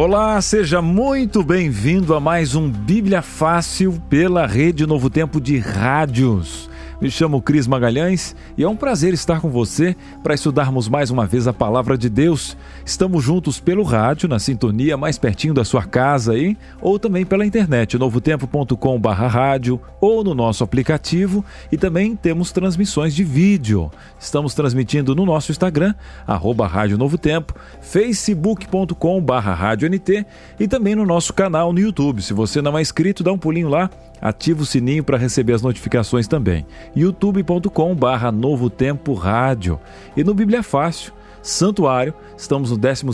Olá, 0.00 0.40
seja 0.40 0.80
muito 0.80 1.42
bem-vindo 1.42 2.14
a 2.14 2.20
mais 2.20 2.54
um 2.54 2.70
Bíblia 2.70 3.20
Fácil 3.20 4.00
pela 4.08 4.46
Rede 4.46 4.86
Novo 4.86 5.10
Tempo 5.10 5.40
de 5.40 5.58
Rádios. 5.58 6.67
Me 7.00 7.08
chamo 7.08 7.40
Cris 7.40 7.68
Magalhães 7.68 8.34
e 8.56 8.64
é 8.64 8.68
um 8.68 8.74
prazer 8.74 9.14
estar 9.14 9.40
com 9.40 9.48
você 9.48 9.94
para 10.20 10.34
estudarmos 10.34 10.88
mais 10.88 11.12
uma 11.12 11.26
vez 11.26 11.46
a 11.46 11.52
palavra 11.52 11.96
de 11.96 12.10
Deus. 12.10 12.56
Estamos 12.84 13.22
juntos 13.22 13.60
pelo 13.60 13.84
rádio, 13.84 14.28
na 14.28 14.40
sintonia 14.40 14.96
mais 14.96 15.16
pertinho 15.16 15.54
da 15.54 15.64
sua 15.64 15.84
casa 15.84 16.32
aí, 16.32 16.58
ou 16.80 16.98
também 16.98 17.24
pela 17.24 17.46
internet, 17.46 17.96
novotempo.com/rádio 17.96 19.80
ou 20.00 20.24
no 20.24 20.34
nosso 20.34 20.64
aplicativo 20.64 21.44
e 21.70 21.76
também 21.76 22.16
temos 22.16 22.50
transmissões 22.50 23.14
de 23.14 23.22
vídeo. 23.22 23.92
Estamos 24.18 24.52
transmitindo 24.52 25.14
no 25.14 25.24
nosso 25.24 25.52
Instagram, 25.52 25.94
arroba 26.26 26.66
Rádio 26.66 26.98
Novo 26.98 27.16
Tempo, 27.16 27.54
facebook.com/rádioNT 27.80 30.26
e 30.58 30.66
também 30.66 30.96
no 30.96 31.06
nosso 31.06 31.32
canal 31.32 31.72
no 31.72 31.78
YouTube. 31.78 32.22
Se 32.22 32.34
você 32.34 32.60
não 32.60 32.76
é 32.76 32.82
inscrito, 32.82 33.22
dá 33.22 33.32
um 33.32 33.38
pulinho 33.38 33.68
lá 33.68 33.88
Ative 34.20 34.62
o 34.62 34.66
sininho 34.66 35.04
para 35.04 35.18
receber 35.18 35.52
as 35.52 35.62
notificações 35.62 36.26
também. 36.26 36.66
youtube.com 36.94 37.94
barra 37.94 38.32
Novo 38.32 38.68
Tempo 38.68 39.14
Rádio. 39.14 39.78
E 40.16 40.24
no 40.24 40.34
Bíblia 40.34 40.62
Fácil, 40.62 41.12
Santuário, 41.42 42.14
estamos 42.36 42.70
no 42.70 42.76
12 42.76 43.04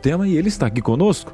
tema 0.00 0.26
e 0.26 0.36
ele 0.36 0.48
está 0.48 0.66
aqui 0.66 0.80
conosco. 0.80 1.32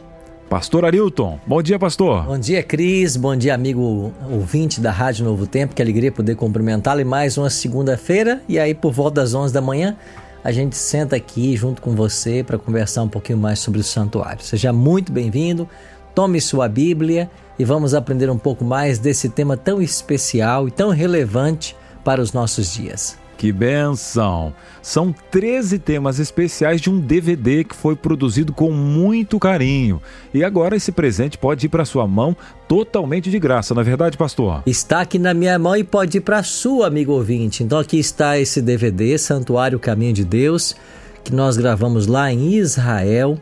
Pastor 0.51 0.85
Arilton, 0.85 1.39
bom 1.47 1.63
dia, 1.63 1.79
pastor. 1.79 2.25
Bom 2.25 2.37
dia, 2.37 2.61
Cris. 2.61 3.17
Bom 3.17 3.37
dia, 3.37 3.55
amigo 3.55 4.13
ouvinte 4.29 4.81
da 4.81 4.91
Rádio 4.91 5.25
Novo 5.25 5.47
Tempo. 5.47 5.77
Que 5.77 5.81
alegria 5.81 6.11
poder 6.11 6.35
cumprimentá-lo 6.35 7.01
em 7.01 7.05
mais 7.05 7.39
uma 7.39 7.49
segunda-feira. 7.49 8.43
E 8.49 8.59
aí, 8.59 8.75
por 8.75 8.93
volta 8.93 9.21
das 9.21 9.33
11 9.33 9.55
da 9.55 9.61
manhã, 9.61 9.97
a 10.43 10.51
gente 10.51 10.77
senta 10.77 11.15
aqui 11.15 11.57
junto 11.57 11.81
com 11.81 11.95
você 11.95 12.43
para 12.43 12.59
conversar 12.59 13.05
um 13.05 13.09
pouquinho 13.09 13.39
mais 13.39 13.61
sobre 13.61 13.79
o 13.79 13.85
santuário. 13.85 14.43
Seja 14.43 14.73
muito 14.73 15.13
bem-vindo. 15.13 15.69
Tome 16.17 16.41
sua 16.41 16.69
Bíblia 16.69 17.31
e 17.61 17.65
vamos 17.65 17.93
aprender 17.93 18.31
um 18.31 18.39
pouco 18.39 18.65
mais 18.65 18.99
desse 18.99 19.29
tema 19.29 19.55
tão 19.55 19.83
especial 19.83 20.67
e 20.67 20.71
tão 20.71 20.89
relevante 20.89 21.77
para 22.03 22.19
os 22.19 22.33
nossos 22.33 22.73
dias. 22.73 23.19
Que 23.37 23.53
benção! 23.53 24.55
São 24.81 25.15
13 25.31 25.79
temas 25.79 26.19
especiais 26.19 26.81
de 26.81 26.89
um 26.89 26.99
DVD 26.99 27.63
que 27.63 27.77
foi 27.77 27.95
produzido 27.95 28.51
com 28.51 28.71
muito 28.71 29.39
carinho. 29.39 30.01
E 30.33 30.43
agora 30.43 30.75
esse 30.75 30.91
presente 30.91 31.37
pode 31.37 31.67
ir 31.67 31.69
para 31.69 31.85
sua 31.85 32.09
mão 32.09 32.35
totalmente 32.67 33.31
de 33.31 33.39
graça, 33.39 33.75
não 33.75 33.83
é 33.83 33.85
verdade, 33.85 34.17
pastor? 34.17 34.63
Está 34.65 35.03
aqui 35.03 35.19
na 35.19 35.35
minha 35.35 35.59
mão 35.59 35.77
e 35.77 35.85
pode 35.85 36.17
ir 36.17 36.23
para 36.23 36.43
sua, 36.43 36.87
amigo 36.87 37.13
ouvinte. 37.13 37.63
Então 37.63 37.79
aqui 37.79 37.99
está 37.99 38.39
esse 38.39 38.63
DVD, 38.63 39.19
Santuário 39.19 39.79
Caminho 39.79 40.15
de 40.15 40.25
Deus, 40.25 40.75
que 41.23 41.35
nós 41.35 41.59
gravamos 41.59 42.07
lá 42.07 42.33
em 42.33 42.55
Israel. 42.55 43.39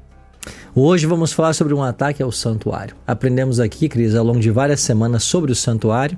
Hoje 0.73 1.05
vamos 1.05 1.33
falar 1.33 1.51
sobre 1.53 1.73
um 1.73 1.83
ataque 1.83 2.23
ao 2.23 2.31
santuário. 2.31 2.95
Aprendemos 3.05 3.59
aqui, 3.59 3.89
Cris, 3.89 4.15
ao 4.15 4.23
longo 4.23 4.39
de 4.39 4.49
várias 4.49 4.79
semanas 4.79 5.23
sobre 5.23 5.51
o 5.51 5.55
santuário, 5.55 6.17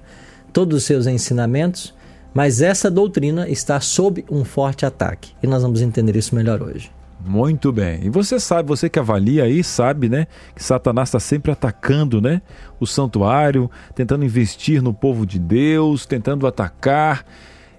todos 0.53 0.77
os 0.77 0.83
seus 0.83 1.07
ensinamentos, 1.07 1.95
mas 2.33 2.61
essa 2.61 2.89
doutrina 2.89 3.49
está 3.49 3.79
sob 3.79 4.23
um 4.29 4.43
forte 4.43 4.85
ataque 4.85 5.33
e 5.41 5.47
nós 5.47 5.63
vamos 5.63 5.81
entender 5.81 6.15
isso 6.15 6.35
melhor 6.35 6.61
hoje. 6.61 6.91
Muito 7.25 7.71
bem. 7.71 8.05
E 8.05 8.09
você 8.09 8.39
sabe, 8.39 8.69
você 8.69 8.89
que 8.89 8.97
avalia 8.97 9.43
aí, 9.43 9.63
sabe, 9.63 10.07
né, 10.07 10.27
que 10.55 10.63
Satanás 10.63 11.09
está 11.09 11.19
sempre 11.19 11.51
atacando, 11.51 12.21
né, 12.21 12.41
o 12.79 12.87
santuário, 12.87 13.69
tentando 13.93 14.23
investir 14.23 14.81
no 14.81 14.93
povo 14.93 15.25
de 15.25 15.37
Deus, 15.37 16.05
tentando 16.05 16.47
atacar. 16.47 17.25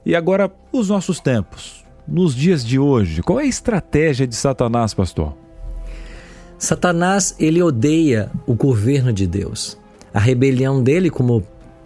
E 0.04 0.14
agora, 0.14 0.52
os 0.70 0.90
nossos 0.90 1.20
tempos, 1.20 1.84
nos 2.06 2.34
dias 2.34 2.64
de 2.64 2.78
hoje, 2.78 3.22
qual 3.22 3.40
é 3.40 3.44
a 3.44 3.46
estratégia 3.46 4.26
de 4.26 4.36
Satanás, 4.36 4.92
pastor? 4.92 5.34
Satanás, 6.58 7.34
ele 7.38 7.62
odeia 7.62 8.30
o 8.46 8.54
governo 8.54 9.12
de 9.12 9.26
Deus. 9.26 9.78
A 10.12 10.20
rebelião 10.20 10.82
dele, 10.82 11.08
como 11.08 11.42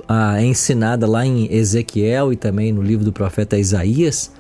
ah, 0.09 0.41
é 0.41 0.45
ensinada 0.45 1.07
lá 1.07 1.25
em 1.25 1.53
Ezequiel 1.53 2.33
e 2.33 2.37
também 2.37 2.73
no 2.73 2.83
livro 2.83 3.05
do 3.05 3.13
profeta 3.13 3.59
Isaías, 3.59 4.31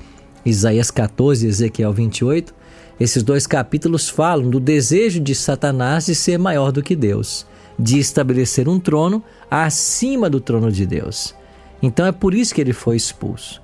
Isaías 0.45 0.91
14 0.91 1.47
e 1.47 1.49
Ezequiel 1.49 1.93
28, 1.93 2.55
esses 2.99 3.23
dois 3.23 3.47
capítulos 3.47 4.09
falam 4.09 4.49
do 4.49 4.61
desejo 4.61 5.21
de 5.21 5.35
Satanás 5.35 6.07
de 6.07 6.15
ser 6.15 6.39
maior 6.39 6.71
do 6.71 6.83
que 6.83 6.95
Deus, 6.95 7.47
de 7.79 7.99
estabelecer 7.99 8.69
um 8.69 8.79
trono 8.79 9.23
acima 9.51 10.31
do 10.31 10.41
trono 10.41 10.71
de 10.71 10.87
Deus. 10.87 11.35
Então 11.83 12.07
é 12.07 12.13
por 12.13 12.35
isso 12.35 12.55
que 12.55 12.61
ele 12.61 12.73
foi 12.73 12.97
expulso. 12.97 13.61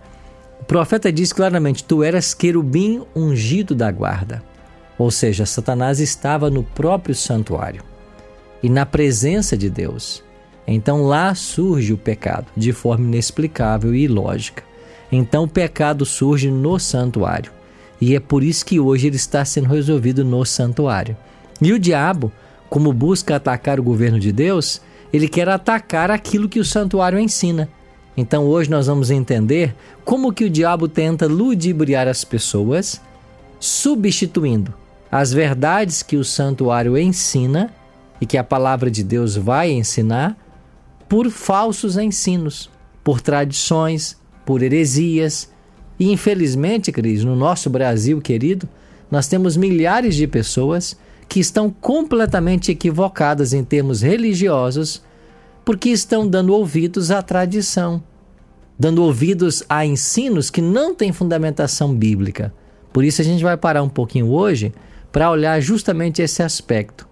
O 0.60 0.64
profeta 0.64 1.12
diz 1.12 1.32
claramente: 1.32 1.84
Tu 1.84 2.02
eras 2.02 2.34
querubim 2.34 3.02
ungido 3.14 3.74
da 3.74 3.90
guarda. 3.90 4.42
Ou 4.98 5.10
seja, 5.10 5.46
Satanás 5.46 6.00
estava 6.00 6.50
no 6.50 6.62
próprio 6.62 7.14
santuário 7.14 7.82
e 8.62 8.68
na 8.68 8.84
presença 8.84 9.56
de 9.56 9.70
Deus. 9.70 10.22
Então 10.72 11.02
lá 11.02 11.34
surge 11.34 11.92
o 11.92 11.98
pecado 11.98 12.46
de 12.56 12.72
forma 12.72 13.04
inexplicável 13.04 13.92
e 13.92 14.04
ilógica. 14.04 14.62
Então 15.10 15.42
o 15.42 15.48
pecado 15.48 16.06
surge 16.06 16.48
no 16.48 16.78
santuário. 16.78 17.50
E 18.00 18.14
é 18.14 18.20
por 18.20 18.44
isso 18.44 18.64
que 18.64 18.78
hoje 18.78 19.08
ele 19.08 19.16
está 19.16 19.44
sendo 19.44 19.66
resolvido 19.66 20.24
no 20.24 20.44
santuário. 20.44 21.16
E 21.60 21.72
o 21.72 21.78
diabo, 21.78 22.30
como 22.68 22.92
busca 22.92 23.34
atacar 23.34 23.80
o 23.80 23.82
governo 23.82 24.20
de 24.20 24.30
Deus, 24.30 24.80
ele 25.12 25.26
quer 25.26 25.48
atacar 25.48 26.08
aquilo 26.08 26.48
que 26.48 26.60
o 26.60 26.64
santuário 26.64 27.18
ensina. 27.18 27.68
Então 28.16 28.46
hoje 28.46 28.70
nós 28.70 28.86
vamos 28.86 29.10
entender 29.10 29.74
como 30.04 30.32
que 30.32 30.44
o 30.44 30.50
diabo 30.50 30.86
tenta 30.86 31.26
ludibriar 31.26 32.06
as 32.06 32.24
pessoas, 32.24 33.00
substituindo 33.58 34.72
as 35.10 35.32
verdades 35.32 36.00
que 36.00 36.16
o 36.16 36.24
santuário 36.24 36.96
ensina 36.96 37.74
e 38.20 38.26
que 38.26 38.38
a 38.38 38.44
palavra 38.44 38.88
de 38.88 39.02
Deus 39.02 39.34
vai 39.34 39.72
ensinar 39.72 40.36
por 41.10 41.28
falsos 41.28 41.98
ensinos, 41.98 42.70
por 43.02 43.20
tradições, 43.20 44.16
por 44.46 44.62
heresias. 44.62 45.50
E 45.98 46.12
infelizmente, 46.12 46.92
Cris, 46.92 47.24
no 47.24 47.34
nosso 47.34 47.68
Brasil 47.68 48.20
querido, 48.20 48.68
nós 49.10 49.26
temos 49.26 49.56
milhares 49.56 50.14
de 50.14 50.28
pessoas 50.28 50.96
que 51.28 51.40
estão 51.40 51.68
completamente 51.68 52.70
equivocadas 52.70 53.52
em 53.52 53.64
termos 53.64 54.02
religiosos 54.02 55.02
porque 55.64 55.88
estão 55.88 56.28
dando 56.28 56.54
ouvidos 56.54 57.10
à 57.10 57.20
tradição, 57.20 58.00
dando 58.78 59.02
ouvidos 59.02 59.64
a 59.68 59.84
ensinos 59.84 60.48
que 60.48 60.62
não 60.62 60.94
têm 60.94 61.12
fundamentação 61.12 61.92
bíblica. 61.92 62.54
Por 62.92 63.02
isso 63.02 63.20
a 63.20 63.24
gente 63.24 63.42
vai 63.42 63.56
parar 63.56 63.82
um 63.82 63.88
pouquinho 63.88 64.30
hoje 64.30 64.72
para 65.10 65.28
olhar 65.28 65.60
justamente 65.60 66.22
esse 66.22 66.40
aspecto. 66.40 67.09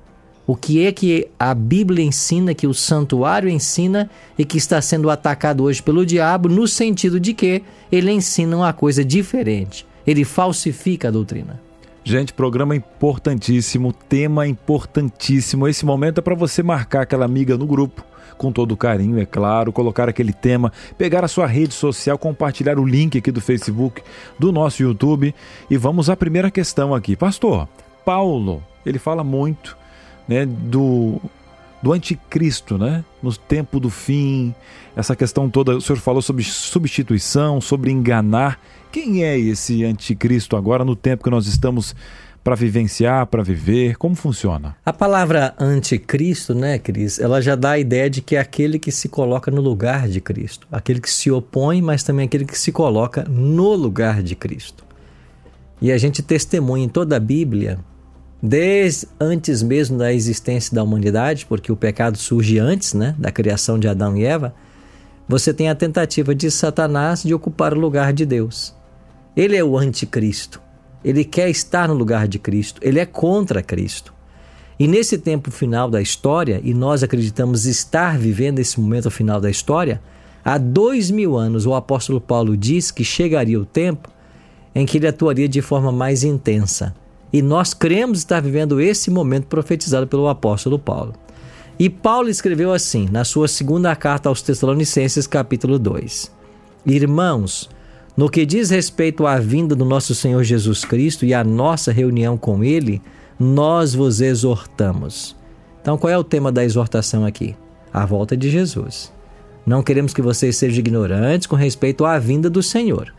O 0.49 0.57
que 0.57 0.87
é 0.87 0.91
que 0.93 1.29
a 1.39 1.53
Bíblia 1.53 2.03
ensina, 2.03 2.55
que 2.55 2.67
o 2.67 2.73
santuário 2.73 3.51
ensina 3.51 4.09
e 4.39 4.47
que 4.47 4.57
está 4.57 4.81
sendo 4.81 5.11
atacado 5.11 5.63
hoje 5.63 5.83
pelo 5.83 6.07
diabo, 6.07 6.49
no 6.49 6.67
sentido 6.67 7.21
de 7.21 7.35
que 7.35 7.63
ele 7.93 8.11
ensina 8.11 8.57
uma 8.57 8.73
coisa 8.73 9.05
diferente, 9.05 9.87
ele 10.07 10.25
falsifica 10.25 11.09
a 11.09 11.11
doutrina. 11.11 11.61
Gente, 12.03 12.33
programa 12.33 12.75
importantíssimo, 12.75 13.93
tema 13.93 14.49
importantíssimo. 14.49 15.69
Esse 15.69 15.85
momento 15.85 16.21
é 16.21 16.23
para 16.23 16.35
você 16.35 16.63
marcar 16.63 17.03
aquela 17.03 17.27
amiga 17.27 17.59
no 17.59 17.67
grupo, 17.67 18.03
com 18.39 18.51
todo 18.51 18.75
carinho, 18.75 19.21
é 19.21 19.27
claro, 19.27 19.71
colocar 19.71 20.09
aquele 20.09 20.33
tema, 20.33 20.73
pegar 20.97 21.27
a 21.27 21.29
sua 21.29 21.47
rede 21.47 21.75
social, 21.75 22.17
compartilhar 22.17 22.79
o 22.79 22.87
link 22.87 23.19
aqui 23.19 23.31
do 23.31 23.43
Facebook, 23.43 24.01
do 24.39 24.51
nosso 24.51 24.83
YouTube. 24.83 25.35
E 25.69 25.77
vamos 25.77 26.09
à 26.09 26.17
primeira 26.17 26.51
questão 26.51 26.95
aqui. 26.95 27.15
Pastor, 27.15 27.69
Paulo, 28.03 28.63
ele 28.87 28.99
fala 28.99 29.23
muito 29.23 29.77
né, 30.29 30.45
do, 30.45 31.21
do 31.83 31.93
anticristo, 31.93 32.77
né? 32.77 33.05
No 33.23 33.35
tempo 33.35 33.81
do 33.81 33.89
fim, 33.89 34.55
essa 34.95 35.17
questão 35.17 35.49
toda, 35.49 35.77
o 35.77 35.81
senhor 35.81 35.99
falou 35.99 36.21
sobre 36.21 36.45
substituição, 36.45 37.61
sobre 37.61 37.91
enganar. 37.91 38.61
Quem 38.93 39.25
é 39.25 39.39
esse 39.39 39.85
anticristo 39.85 40.57
agora 40.57 40.85
no 40.85 40.95
tempo 40.95 41.25
que 41.25 41.31
nós 41.31 41.47
estamos 41.47 41.95
para 42.43 42.55
vivenciar, 42.55 43.27
para 43.27 43.43
viver? 43.43 43.97
Como 43.97 44.15
funciona? 44.15 44.77
A 44.85 44.93
palavra 44.93 45.55
anticristo, 45.59 46.55
né, 46.55 46.79
Cris, 46.79 47.19
ela 47.19 47.43
já 47.43 47.55
dá 47.55 47.73
a 47.73 47.79
ideia 47.79 48.09
de 48.09 48.23
que 48.23 48.37
é 48.37 48.41
aquele 48.41 48.79
que 48.79 48.91
se 48.91 49.09
coloca 49.09 49.51
no 49.51 49.61
lugar 49.61 50.09
de 50.09 50.21
Cristo, 50.21 50.67
aquele 50.73 51.01
que 51.01 51.11
se 51.11 51.31
opõe, 51.31 51.83
mas 51.83 52.03
também 52.03 52.27
aquele 52.27 52.45
que 52.45 52.59
se 52.59 52.73
coloca 52.73 53.25
no 53.29 53.75
lugar 53.75 54.23
de 54.23 54.35
Cristo. 54.35 54.85
E 55.81 55.93
a 55.93 55.99
gente 55.99 56.23
testemunha 56.23 56.85
em 56.85 56.89
toda 56.89 57.17
a 57.17 57.21
Bíblia, 57.21 57.79
desde 58.43 59.09
antes 59.21 59.63
mesmo 59.63 59.99
da 59.99 60.13
existência 60.13 60.75
da 60.75 60.83
humanidade, 60.83 61.47
porque 61.47 61.73
o 61.73 61.77
pecado 61.77 62.17
surge 62.17 62.59
antes, 62.59 62.95
né, 62.95 63.15
da 63.19 63.33
criação 63.33 63.79
de 63.79 63.89
Adão 63.89 64.17
e 64.17 64.25
Eva, 64.25 64.55
você 65.29 65.53
tem 65.53 65.69
a 65.69 65.75
tentativa 65.75 66.35
de 66.35 66.51
Satanás 66.51 67.23
de 67.23 67.35
ocupar 67.35 67.75
o 67.75 67.81
lugar 67.81 68.13
de 68.13 68.25
Deus. 68.25 68.75
Ele 69.37 69.57
é 69.57 69.63
o 69.63 69.77
anticristo. 69.77 70.61
Ele 71.05 71.25
quer 71.25 71.51
estar 71.51 71.87
no 71.87 71.95
lugar 71.95 72.27
de 72.27 72.39
Cristo. 72.39 72.81
Ele 72.83 72.99
é 72.99 73.07
contra 73.07 73.63
Cristo. 73.63 74.15
E 74.79 74.87
nesse 74.87 75.19
tempo 75.19 75.51
final 75.51 75.91
da 75.91 76.01
história, 76.01 76.61
e 76.63 76.73
nós 76.73 77.03
acreditamos 77.03 77.67
estar 77.67 78.17
vivendo 78.17 78.59
esse 78.59 78.81
momento 78.81 79.11
final 79.11 79.41
da 79.41 79.51
história, 79.51 80.01
há 80.45 80.57
dois 80.57 81.11
mil 81.11 81.37
anos 81.37 81.67
o 81.67 81.75
apóstolo 81.75 82.21
Paulo 82.21 82.57
diz 82.57 82.91
que 82.91 83.05
chegaria 83.05 83.61
o 83.61 83.67
tempo 83.67 84.09
em 84.75 84.87
que 84.87 84.99
ele 84.99 85.09
atuaria 85.09 85.49
de 85.49 85.61
forma 85.61 85.91
mais 85.91 86.23
intensa. 86.23 86.95
E 87.33 87.43
nós 87.43 87.75
cremos 87.75 88.19
estar 88.19 88.41
vivendo 88.41 88.81
esse 88.81 89.11
momento 89.11 89.47
profetizado 89.47 90.07
pelo 90.07 90.29
apóstolo 90.29 90.79
Paulo. 90.79 91.15
E 91.79 91.89
Paulo 91.89 92.29
escreveu 92.29 92.73
assim, 92.73 93.09
na 93.11 93.25
sua 93.25 93.47
segunda 93.47 93.95
carta 93.95 94.29
aos 94.29 94.43
Tessalonicenses, 94.43 95.27
capítulo 95.27 95.79
2: 95.79 96.33
Irmãos, 96.85 97.71
no 98.17 98.29
que 98.29 98.45
diz 98.45 98.71
respeito 98.71 99.27
à 99.27 99.39
vinda 99.39 99.77
do 99.77 99.85
nosso 99.85 100.15
Senhor 100.15 100.43
Jesus 100.43 100.85
Cristo 100.85 101.25
e 101.25 101.33
à 101.33 101.45
nossa 101.45 101.93
reunião 101.93 102.37
com 102.37 102.65
Ele, 102.65 103.01
nós 103.39 103.95
vos 103.95 104.21
exortamos. 104.21 105.37
Então, 105.81 105.97
qual 105.97 106.13
é 106.13 106.19
o 106.19 106.25
tema 106.25 106.51
da 106.51 106.65
exortação 106.65 107.25
aqui? 107.25 107.55
A 107.93 108.05
volta 108.05 108.37
de 108.37 108.51
Jesus. 108.51 109.13
Não 109.65 109.83
queremos 109.83 110.13
que 110.13 110.21
vocês 110.21 110.57
sejam 110.57 110.81
ignorantes 110.81 111.47
com 111.47 111.55
respeito 111.55 112.05
à 112.05 112.19
vinda 112.19 112.51
do 112.51 112.63
Senhor. 112.63 113.15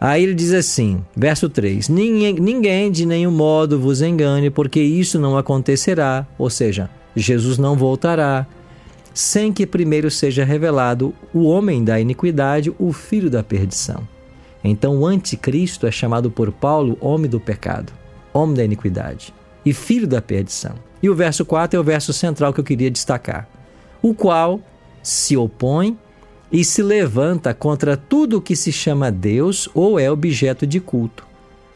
Aí 0.00 0.22
ele 0.22 0.34
diz 0.34 0.52
assim, 0.52 1.04
verso 1.16 1.48
3: 1.48 1.88
ninguém, 1.88 2.34
ninguém 2.34 2.90
de 2.90 3.04
nenhum 3.04 3.32
modo 3.32 3.80
vos 3.80 4.00
engane, 4.00 4.50
porque 4.50 4.80
isso 4.80 5.18
não 5.18 5.36
acontecerá. 5.36 6.26
Ou 6.38 6.48
seja, 6.48 6.88
Jesus 7.16 7.58
não 7.58 7.76
voltará 7.76 8.46
sem 9.12 9.52
que 9.52 9.66
primeiro 9.66 10.10
seja 10.10 10.44
revelado 10.44 11.12
o 11.34 11.44
homem 11.44 11.82
da 11.82 11.98
iniquidade, 11.98 12.72
o 12.78 12.92
filho 12.92 13.28
da 13.28 13.42
perdição. 13.42 14.06
Então 14.62 14.98
o 14.98 15.06
anticristo 15.06 15.86
é 15.86 15.90
chamado 15.90 16.30
por 16.30 16.52
Paulo 16.52 16.96
homem 17.00 17.28
do 17.28 17.40
pecado, 17.40 17.92
homem 18.32 18.54
da 18.54 18.64
iniquidade 18.64 19.34
e 19.64 19.72
filho 19.72 20.06
da 20.06 20.22
perdição. 20.22 20.74
E 21.02 21.10
o 21.10 21.14
verso 21.14 21.44
4 21.44 21.76
é 21.76 21.80
o 21.80 21.84
verso 21.84 22.12
central 22.12 22.52
que 22.52 22.60
eu 22.60 22.64
queria 22.64 22.90
destacar, 22.90 23.48
o 24.00 24.14
qual 24.14 24.60
se 25.02 25.36
opõe 25.36 25.98
e 26.50 26.64
se 26.64 26.82
levanta 26.82 27.52
contra 27.52 27.96
tudo 27.96 28.38
o 28.38 28.42
que 28.42 28.56
se 28.56 28.72
chama 28.72 29.10
Deus 29.10 29.68
ou 29.74 29.98
é 29.98 30.10
objeto 30.10 30.66
de 30.66 30.80
culto, 30.80 31.26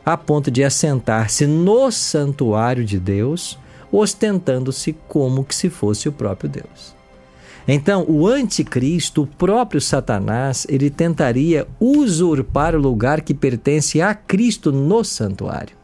a 0.05 0.17
ponto 0.17 0.51
de 0.51 0.65
assentar-se 0.65 1.47
no 1.47 1.91
santuário 1.91 2.85
de 2.85 2.99
Deus 2.99 3.59
ostentando-se 3.93 4.95
como 5.07 5.45
que 5.45 5.55
se 5.55 5.69
fosse 5.69 6.09
o 6.09 6.13
próprio 6.13 6.49
Deus. 6.49 6.95
Então, 7.69 8.05
o 8.09 8.27
anticristo, 8.27 9.23
o 9.23 9.27
próprio 9.27 9.81
Satanás, 9.81 10.67
ele 10.69 10.91
tentaria 10.91 11.69
usurpar 11.79 12.75
o 12.75 12.81
lugar 12.81 13.21
que 13.21 13.35
pertence 13.35 14.01
a 14.01 14.15
Cristo 14.15 14.73
no 14.73 15.05
santuário, 15.05 15.77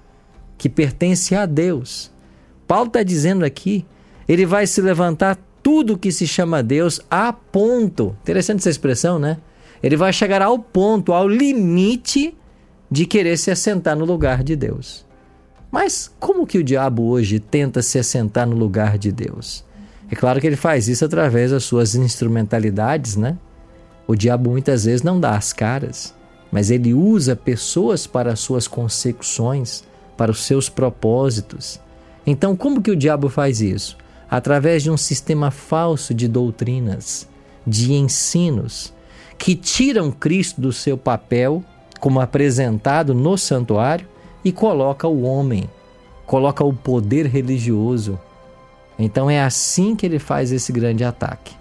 que 0.57 0.69
pertence 0.69 1.37
a 1.37 1.47
Deus. 1.47 2.11
Paulo 2.67 2.89
está 2.89 3.03
dizendo 3.03 3.45
aqui, 3.45 3.87
ele 4.27 4.45
vai 4.45 4.67
se 4.67 4.81
levantar 4.81 5.39
tudo 5.69 5.99
que 5.99 6.11
se 6.11 6.27
chama 6.27 6.63
Deus 6.63 6.99
a 7.11 7.31
ponto. 7.31 8.17
Interessante 8.23 8.61
essa 8.61 8.71
expressão, 8.71 9.19
né? 9.19 9.37
Ele 9.83 9.99
vai 9.99 10.15
chegar 10.15 10.41
ao 10.41 10.59
ponto, 10.59 11.13
ao 11.13 11.29
limite 11.29 12.35
de 12.91 13.05
querer 13.05 13.37
se 13.37 13.51
assentar 13.51 13.95
no 13.95 14.07
lugar 14.07 14.43
de 14.43 14.57
Deus. 14.57 15.05
Mas 15.71 16.11
como 16.19 16.47
que 16.47 16.57
o 16.57 16.65
diabo 16.65 17.03
hoje 17.03 17.39
tenta 17.39 17.83
se 17.83 17.99
assentar 17.99 18.49
no 18.49 18.57
lugar 18.57 18.97
de 18.97 19.13
Deus? 19.13 19.63
É 20.11 20.17
claro 20.17 20.41
que 20.41 20.47
ele 20.47 20.57
faz 20.57 20.89
isso 20.89 21.05
através 21.05 21.51
das 21.51 21.65
suas 21.65 21.95
instrumentalidades, 21.95 23.15
né? 23.17 23.37
O 24.07 24.15
diabo 24.15 24.49
muitas 24.49 24.87
vezes 24.87 25.03
não 25.03 25.21
dá 25.21 25.37
as 25.37 25.53
caras, 25.53 26.15
mas 26.51 26.71
ele 26.71 26.95
usa 26.95 27.37
pessoas 27.37 28.07
para 28.07 28.33
as 28.33 28.41
suas 28.41 28.67
consecuções, 28.67 29.85
para 30.17 30.31
os 30.31 30.45
seus 30.45 30.71
propósitos. 30.71 31.79
Então, 32.27 32.57
como 32.57 32.81
que 32.81 32.91
o 32.91 32.97
diabo 32.97 33.29
faz 33.29 33.61
isso? 33.61 33.99
Através 34.31 34.83
de 34.83 34.91
um 34.91 34.97
sistema 34.97 35.51
falso 35.51 36.13
de 36.13 36.29
doutrinas, 36.29 37.29
de 37.67 37.93
ensinos, 37.95 38.93
que 39.39 39.55
tiram 39.55 40.11
Cristo 40.11 40.61
do 40.61 40.73
seu 40.73 40.99
papel 40.99 41.63
como 42.01 42.21
apresentado 42.21 43.15
no 43.15 43.39
santuário 43.39 44.07
e 44.45 44.53
coloca 44.53 45.07
o 45.09 45.23
homem, 45.23 45.69
coloca 46.27 46.63
o 46.65 46.73
poder 46.73 47.27
religioso. 47.27 48.19
Então 48.99 49.31
é 49.31 49.43
assim 49.43 49.97
que 49.97 50.05
ele 50.05 50.19
faz 50.19 50.53
esse 50.53 50.73
grande 50.73 51.05
ataque. 51.05 51.55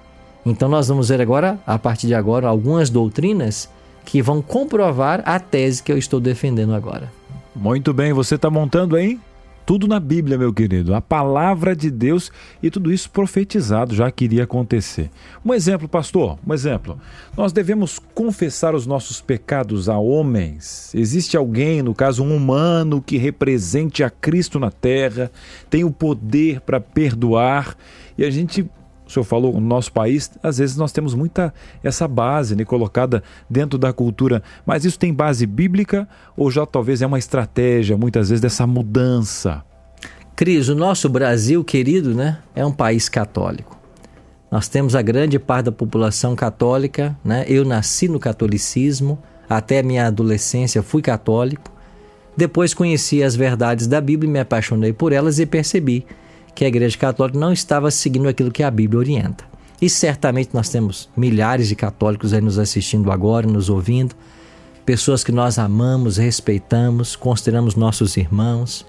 Então 0.45 0.67
nós 0.69 0.87
vamos 0.87 1.09
ver 1.09 1.21
agora, 1.21 1.59
a 1.65 1.77
partir 1.77 2.07
de 2.07 2.15
agora, 2.15 2.47
algumas 2.47 2.89
doutrinas 2.89 3.69
que 4.05 4.21
vão 4.21 4.41
comprovar 4.41 5.21
a 5.25 5.39
tese 5.39 5.83
que 5.83 5.91
eu 5.91 5.97
estou 5.97 6.19
defendendo 6.19 6.73
agora. 6.73 7.11
Muito 7.55 7.93
bem, 7.93 8.13
você 8.13 8.35
está 8.35 8.49
montando 8.49 8.95
aí 8.95 9.19
tudo 9.67 9.85
na 9.85 9.99
Bíblia, 9.99 10.37
meu 10.37 10.53
querido, 10.53 10.95
a 10.95 11.01
palavra 11.01 11.75
de 11.75 11.91
Deus 11.91 12.31
e 12.63 12.71
tudo 12.71 12.89
isso 12.89 13.09
profetizado 13.09 13.93
já 13.93 14.09
queria 14.09 14.45
acontecer. 14.45 15.11
Um 15.45 15.53
exemplo, 15.53 15.89
pastor, 15.89 16.39
um 16.47 16.53
exemplo. 16.53 16.97
Nós 17.35 17.51
devemos 17.51 17.99
confessar 17.99 18.73
os 18.73 18.87
nossos 18.87 19.19
pecados 19.19 19.89
a 19.89 19.97
homens. 19.97 20.95
Existe 20.95 21.35
alguém, 21.35 21.81
no 21.81 21.93
caso 21.93 22.23
um 22.23 22.33
humano, 22.33 23.01
que 23.05 23.17
represente 23.17 24.05
a 24.05 24.09
Cristo 24.09 24.57
na 24.57 24.71
terra, 24.71 25.29
tem 25.69 25.83
o 25.83 25.91
poder 25.91 26.61
para 26.61 26.79
perdoar 26.79 27.75
e 28.17 28.23
a 28.23 28.31
gente 28.31 28.65
o 29.07 29.11
senhor 29.11 29.23
falou, 29.23 29.53
no 29.53 29.61
nosso 29.61 29.91
país, 29.91 30.31
às 30.43 30.57
vezes 30.57 30.75
nós 30.75 30.91
temos 30.91 31.13
muita 31.13 31.53
essa 31.83 32.07
base 32.07 32.55
né, 32.55 32.65
colocada 32.65 33.23
dentro 33.49 33.77
da 33.77 33.93
cultura, 33.93 34.43
mas 34.65 34.85
isso 34.85 34.99
tem 34.99 35.13
base 35.13 35.45
bíblica 35.45 36.07
ou 36.35 36.51
já 36.51 36.65
talvez 36.65 37.01
é 37.01 37.07
uma 37.07 37.19
estratégia, 37.19 37.97
muitas 37.97 38.29
vezes, 38.29 38.41
dessa 38.41 38.67
mudança? 38.67 39.63
Cris, 40.35 40.69
o 40.69 40.75
nosso 40.75 41.09
Brasil, 41.09 41.63
querido, 41.63 42.13
né, 42.13 42.39
é 42.55 42.65
um 42.65 42.71
país 42.71 43.09
católico. 43.09 43.77
Nós 44.49 44.67
temos 44.67 44.95
a 44.95 45.01
grande 45.01 45.37
parte 45.37 45.65
da 45.65 45.71
população 45.71 46.35
católica, 46.35 47.17
né? 47.23 47.43
Eu 47.49 47.65
nasci 47.65 48.07
no 48.07 48.17
catolicismo, 48.17 49.19
até 49.49 49.83
minha 49.83 50.07
adolescência 50.07 50.81
fui 50.81 51.01
católico. 51.01 51.69
Depois 52.35 52.73
conheci 52.73 53.21
as 53.21 53.35
verdades 53.35 53.87
da 53.87 53.99
Bíblia 53.99 54.31
me 54.31 54.39
apaixonei 54.39 54.93
por 54.93 55.11
elas 55.11 55.39
e 55.39 55.45
percebi 55.45 56.05
que 56.57 56.65
a 56.65 56.67
Igreja 56.67 56.97
Católica 56.97 57.37
não 57.37 57.53
estava 57.53 57.91
seguindo 57.91 58.27
aquilo 58.27 58.49
que 58.49 58.63
a 58.63 58.71
Bíblia 58.71 58.97
orienta. 58.99 59.43
E 59.79 59.87
certamente 59.87 60.49
nós 60.55 60.69
temos 60.69 61.07
milhares 61.15 61.67
de 61.67 61.75
católicos 61.75 62.33
aí 62.33 62.41
nos 62.41 62.57
assistindo 62.57 63.11
agora, 63.11 63.45
nos 63.45 63.69
ouvindo, 63.69 64.15
pessoas 64.83 65.23
que 65.23 65.31
nós 65.31 65.59
amamos, 65.59 66.17
respeitamos, 66.17 67.15
consideramos 67.15 67.75
nossos 67.75 68.17
irmãos. 68.17 68.87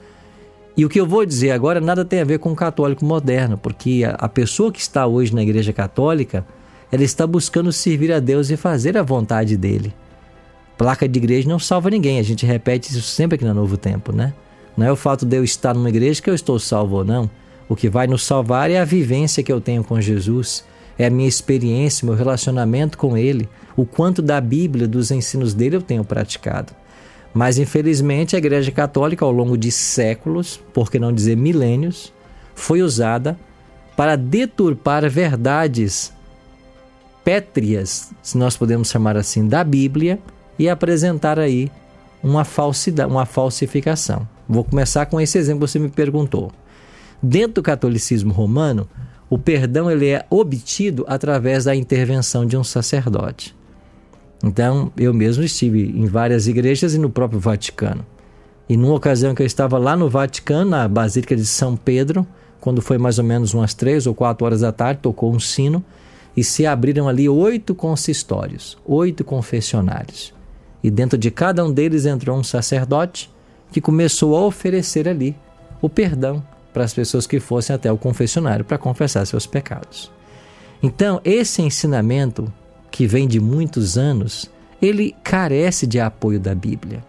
E 0.78 0.87
o 0.87 0.88
que 0.88 0.98
eu 0.98 1.06
vou 1.06 1.26
dizer 1.26 1.50
agora 1.50 1.78
nada 1.78 2.06
tem 2.06 2.22
a 2.22 2.25
ver 2.25 2.38
com 2.38 2.50
o 2.52 2.56
católico 2.56 3.04
moderno, 3.04 3.58
porque 3.58 4.02
a 4.16 4.28
pessoa 4.30 4.72
que 4.72 4.80
está 4.80 5.06
hoje 5.06 5.34
na 5.34 5.42
Igreja 5.42 5.75
Católica, 5.75 6.46
ela 6.90 7.02
está 7.02 7.26
buscando 7.26 7.70
servir 7.70 8.10
a 8.10 8.18
Deus 8.18 8.48
e 8.48 8.56
fazer 8.56 8.96
a 8.96 9.02
vontade 9.02 9.58
dele. 9.58 9.92
Placa 10.78 11.06
de 11.06 11.18
igreja 11.18 11.46
não 11.46 11.58
salva 11.58 11.90
ninguém, 11.90 12.18
a 12.18 12.22
gente 12.22 12.46
repete 12.46 12.90
isso 12.90 13.02
sempre 13.02 13.37
aqui 13.37 13.44
no 13.44 13.52
Novo 13.52 13.76
Tempo, 13.76 14.10
né? 14.10 14.32
Não 14.75 14.87
é 14.87 14.90
o 14.90 14.96
fato 14.96 15.26
de 15.26 15.37
eu 15.37 15.44
estar 15.44 15.75
numa 15.75 15.90
igreja 15.90 16.22
que 16.22 16.30
eu 16.30 16.34
estou 16.34 16.58
salvo 16.58 16.96
ou 16.96 17.04
não. 17.04 17.28
O 17.68 17.76
que 17.76 17.88
vai 17.88 18.06
nos 18.06 18.25
salvar 18.25 18.70
é 18.70 18.78
a 18.78 18.84
vivência 18.84 19.42
que 19.42 19.52
eu 19.52 19.60
tenho 19.60 19.84
com 19.84 20.00
Jesus, 20.00 20.64
é 20.98 21.06
a 21.06 21.10
minha 21.10 21.28
experiência, 21.28 22.06
meu 22.06 22.14
relacionamento 22.14 22.96
com 22.96 23.16
Ele, 23.16 23.48
o 23.76 23.84
quanto 23.84 24.22
da 24.22 24.40
Bíblia, 24.40 24.88
dos 24.88 25.10
ensinos 25.10 25.54
dele 25.54 25.76
eu 25.76 25.82
tenho 25.82 26.04
praticado. 26.04 26.72
Mas 27.32 27.58
infelizmente 27.58 28.34
a 28.34 28.38
Igreja 28.38 28.72
Católica, 28.72 29.25
ao 29.25 29.30
longo 29.30 29.56
de 29.56 29.70
séculos, 29.70 30.58
por 30.72 30.90
que 30.90 30.98
não 30.98 31.12
dizer 31.12 31.37
milênios, 31.37 32.12
foi 32.54 32.82
usada 32.82 33.38
para 33.96 34.16
deturpar 34.16 35.08
verdades 35.08 36.12
pétreas, 37.22 38.10
se 38.22 38.38
nós 38.38 38.56
podemos 38.56 38.88
chamar 38.88 39.16
assim, 39.16 39.46
da 39.46 39.62
Bíblia 39.62 40.18
e 40.58 40.68
apresentar 40.68 41.38
aí 41.38 41.70
uma 42.22 42.44
falsidade, 42.44 43.10
uma 43.10 43.26
falsificação. 43.26 44.26
Vou 44.48 44.64
começar 44.64 45.06
com 45.06 45.20
esse 45.20 45.37
exemplo 45.37 45.66
que 45.66 45.70
você 45.70 45.78
me 45.78 45.90
perguntou. 45.90 46.50
Dentro 47.22 47.54
do 47.54 47.62
catolicismo 47.62 48.32
romano, 48.32 48.88
o 49.28 49.37
perdão 49.37 49.90
ele 49.90 50.08
é 50.08 50.25
obtido 50.30 51.04
através 51.08 51.64
da 51.64 51.75
intervenção 51.75 52.46
de 52.46 52.56
um 52.56 52.64
sacerdote. 52.64 53.56
Então, 54.42 54.92
eu 54.96 55.12
mesmo 55.12 55.42
estive 55.42 55.82
em 55.82 56.06
várias 56.06 56.46
igrejas 56.46 56.94
e 56.94 56.98
no 56.98 57.10
próprio 57.10 57.40
Vaticano. 57.40 58.06
E 58.68 58.76
numa 58.76 58.94
ocasião 58.94 59.34
que 59.34 59.42
eu 59.42 59.46
estava 59.46 59.78
lá 59.78 59.96
no 59.96 60.08
Vaticano, 60.08 60.70
na 60.70 60.87
Basílica 60.87 61.34
de 61.34 61.44
São 61.44 61.76
Pedro, 61.76 62.26
quando 62.60 62.80
foi 62.80 62.98
mais 62.98 63.18
ou 63.18 63.25
menos 63.25 63.52
umas 63.52 63.75
três 63.75 64.06
ou 64.06 64.14
quatro 64.14 64.46
horas 64.46 64.60
da 64.60 64.70
tarde, 64.70 65.00
tocou 65.02 65.34
um 65.34 65.40
sino 65.40 65.84
e 66.37 66.44
se 66.44 66.66
abriram 66.66 67.08
ali 67.08 67.28
oito 67.28 67.75
consistórios, 67.75 68.78
oito 68.87 69.25
confessionários. 69.25 70.32
E 70.84 70.90
dentro 70.90 71.18
de 71.18 71.30
cada 71.30 71.64
um 71.64 71.72
deles 71.72 72.06
entrou 72.06 72.38
um 72.38 72.44
sacerdote 72.44 73.28
que 73.72 73.80
começou 73.80 74.37
a 74.37 74.46
oferecer 74.46 75.08
ali 75.08 75.37
o 75.82 75.88
perdão 75.88 76.42
para 76.78 76.85
as 76.85 76.94
pessoas 76.94 77.26
que 77.26 77.40
fossem 77.40 77.75
até 77.75 77.90
o 77.90 77.99
confessionário 77.99 78.64
para 78.64 78.78
confessar 78.78 79.26
seus 79.26 79.49
pecados. 79.49 80.12
Então, 80.80 81.20
esse 81.25 81.61
ensinamento, 81.61 82.52
que 82.88 83.04
vem 83.04 83.26
de 83.26 83.40
muitos 83.40 83.99
anos, 83.99 84.49
ele 84.80 85.12
carece 85.25 85.88
de 85.88 85.99
apoio 85.99 86.38
da 86.38 86.54
Bíblia. 86.54 87.02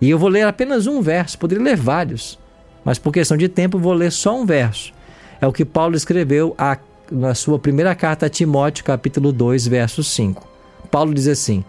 E 0.00 0.08
eu 0.08 0.18
vou 0.18 0.30
ler 0.30 0.46
apenas 0.46 0.86
um 0.86 1.02
verso, 1.02 1.38
poderia 1.38 1.62
ler 1.62 1.76
vários, 1.76 2.38
mas 2.82 2.98
por 2.98 3.12
questão 3.12 3.36
de 3.36 3.50
tempo 3.50 3.78
vou 3.78 3.92
ler 3.92 4.10
só 4.10 4.34
um 4.34 4.46
verso. 4.46 4.94
É 5.42 5.46
o 5.46 5.52
que 5.52 5.66
Paulo 5.66 5.94
escreveu 5.94 6.54
a, 6.56 6.78
na 7.10 7.34
sua 7.34 7.58
primeira 7.58 7.94
carta 7.94 8.24
a 8.24 8.30
Timóteo, 8.30 8.82
capítulo 8.82 9.30
2, 9.30 9.66
verso 9.66 10.02
5. 10.02 10.48
Paulo 10.90 11.12
diz 11.12 11.28
assim: 11.28 11.62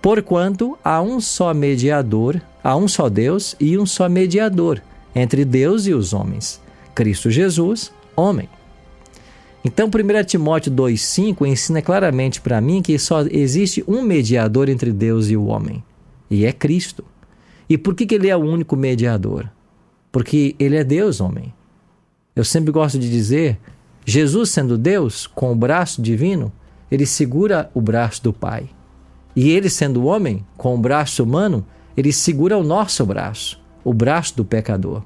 Porquanto 0.00 0.78
há 0.84 1.02
um 1.02 1.20
só 1.20 1.52
mediador 1.52 2.40
Há 2.64 2.74
um 2.76 2.88
só 2.88 3.10
Deus 3.10 3.54
e 3.60 3.76
um 3.76 3.84
só 3.84 4.08
mediador 4.08 4.80
entre 5.14 5.44
Deus 5.44 5.86
e 5.86 5.92
os 5.92 6.14
homens, 6.14 6.58
Cristo 6.94 7.30
Jesus, 7.30 7.92
homem. 8.16 8.48
Então, 9.64 9.88
1 9.88 10.24
Timóteo 10.24 10.70
2,5 10.72 11.46
ensina 11.46 11.80
claramente 11.80 12.40
para 12.40 12.60
mim 12.60 12.82
que 12.82 12.98
só 12.98 13.22
existe 13.22 13.82
um 13.88 14.02
mediador 14.02 14.68
entre 14.68 14.92
Deus 14.92 15.28
e 15.28 15.36
o 15.36 15.46
homem, 15.46 15.82
e 16.30 16.44
é 16.44 16.52
Cristo. 16.52 17.04
E 17.68 17.78
por 17.78 17.94
que, 17.94 18.04
que 18.04 18.14
ele 18.14 18.28
é 18.28 18.36
o 18.36 18.44
único 18.44 18.76
mediador? 18.76 19.50
Porque 20.12 20.54
ele 20.58 20.76
é 20.76 20.84
Deus, 20.84 21.20
homem. 21.20 21.52
Eu 22.36 22.44
sempre 22.44 22.70
gosto 22.70 22.98
de 22.98 23.10
dizer: 23.10 23.58
Jesus, 24.04 24.50
sendo 24.50 24.76
Deus, 24.76 25.26
com 25.26 25.50
o 25.50 25.56
braço 25.56 26.02
divino, 26.02 26.52
ele 26.90 27.06
segura 27.06 27.70
o 27.72 27.80
braço 27.80 28.22
do 28.22 28.32
Pai. 28.32 28.68
E 29.34 29.50
ele, 29.50 29.70
sendo 29.70 30.04
homem, 30.04 30.44
com 30.56 30.74
o 30.74 30.78
braço 30.78 31.24
humano, 31.24 31.66
ele 31.96 32.12
segura 32.12 32.58
o 32.58 32.62
nosso 32.62 33.04
braço, 33.06 33.60
o 33.82 33.94
braço 33.94 34.36
do 34.36 34.44
pecador. 34.44 35.02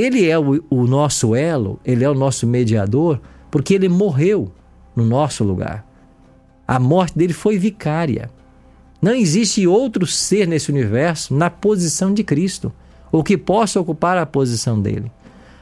Ele 0.00 0.26
é 0.26 0.38
o, 0.38 0.64
o 0.70 0.86
nosso 0.86 1.34
elo, 1.34 1.78
ele 1.84 2.02
é 2.02 2.08
o 2.08 2.14
nosso 2.14 2.46
mediador, 2.46 3.20
porque 3.50 3.74
ele 3.74 3.88
morreu 3.88 4.50
no 4.96 5.04
nosso 5.04 5.44
lugar. 5.44 5.86
A 6.66 6.78
morte 6.78 7.18
dele 7.18 7.34
foi 7.34 7.58
vicária. 7.58 8.30
Não 9.02 9.12
existe 9.12 9.66
outro 9.66 10.06
ser 10.06 10.48
nesse 10.48 10.70
universo 10.70 11.34
na 11.34 11.50
posição 11.50 12.14
de 12.14 12.24
Cristo, 12.24 12.72
ou 13.12 13.22
que 13.22 13.36
possa 13.36 13.78
ocupar 13.78 14.16
a 14.16 14.24
posição 14.24 14.80
dele. 14.80 15.12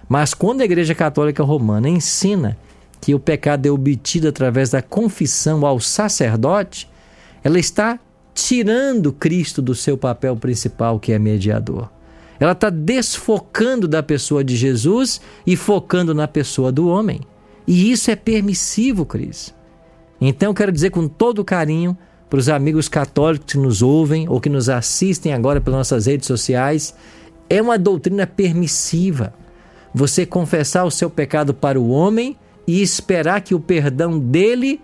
Mas 0.09 0.35
quando 0.35 0.61
a 0.61 0.65
Igreja 0.65 0.95
Católica 0.95 1.43
Romana 1.43 1.89
ensina 1.89 2.57
que 3.01 3.17
o 3.17 3.19
pecado 3.19 3.67
é 3.67 3.71
obtido 3.71 4.29
através 4.29 4.71
da 4.71 4.83
confissão 4.83 5.67
ao 5.67 5.81
sacerdote, 5.81 6.89
ela 7.43 7.59
está 7.59 7.99
tirando 8.33 9.13
Cristo 9.13 9.61
do 9.61 9.75
seu 9.75 9.99
papel 9.99 10.37
principal, 10.37 11.01
que 11.01 11.13
é 11.13 11.19
mediador. 11.19 11.91
Ela 12.41 12.53
está 12.53 12.71
desfocando 12.71 13.89
da 13.89 14.03
pessoa 14.03 14.45
de 14.45 14.57
Jesus 14.57 15.21
e 15.47 15.57
focando 15.57 16.15
na 16.15 16.29
pessoa 16.29 16.71
do 16.71 16.89
homem. 16.89 17.21
E 17.67 17.91
isso 17.91 18.11
é 18.11 18.17
permissivo, 18.17 19.05
Cris. 19.05 19.55
Então, 20.21 20.51
eu 20.51 20.55
quero 20.55 20.73
dizer 20.73 20.91
com 20.91 21.09
todo 21.09 21.45
carinho 21.45 21.97
para 22.31 22.39
os 22.39 22.49
amigos 22.49 22.89
católicos 22.89 23.53
que 23.53 23.59
nos 23.59 23.83
ouvem 23.83 24.29
ou 24.29 24.41
que 24.41 24.49
nos 24.49 24.69
assistem 24.69 25.33
agora 25.33 25.61
pelas 25.61 25.79
nossas 25.79 26.07
redes 26.07 26.27
sociais: 26.27 26.95
é 27.49 27.61
uma 27.61 27.79
doutrina 27.79 28.27
permissiva. 28.27 29.35
Você 29.95 30.27
confessar 30.27 30.85
o 30.85 30.91
seu 30.91 31.09
pecado 31.11 31.53
para 31.53 31.81
o 31.81 31.89
homem 31.89 32.37
e 32.67 32.83
esperar 32.83 33.41
que 33.41 33.55
o 33.55 33.61
perdão 33.61 34.19
dele 34.19 34.81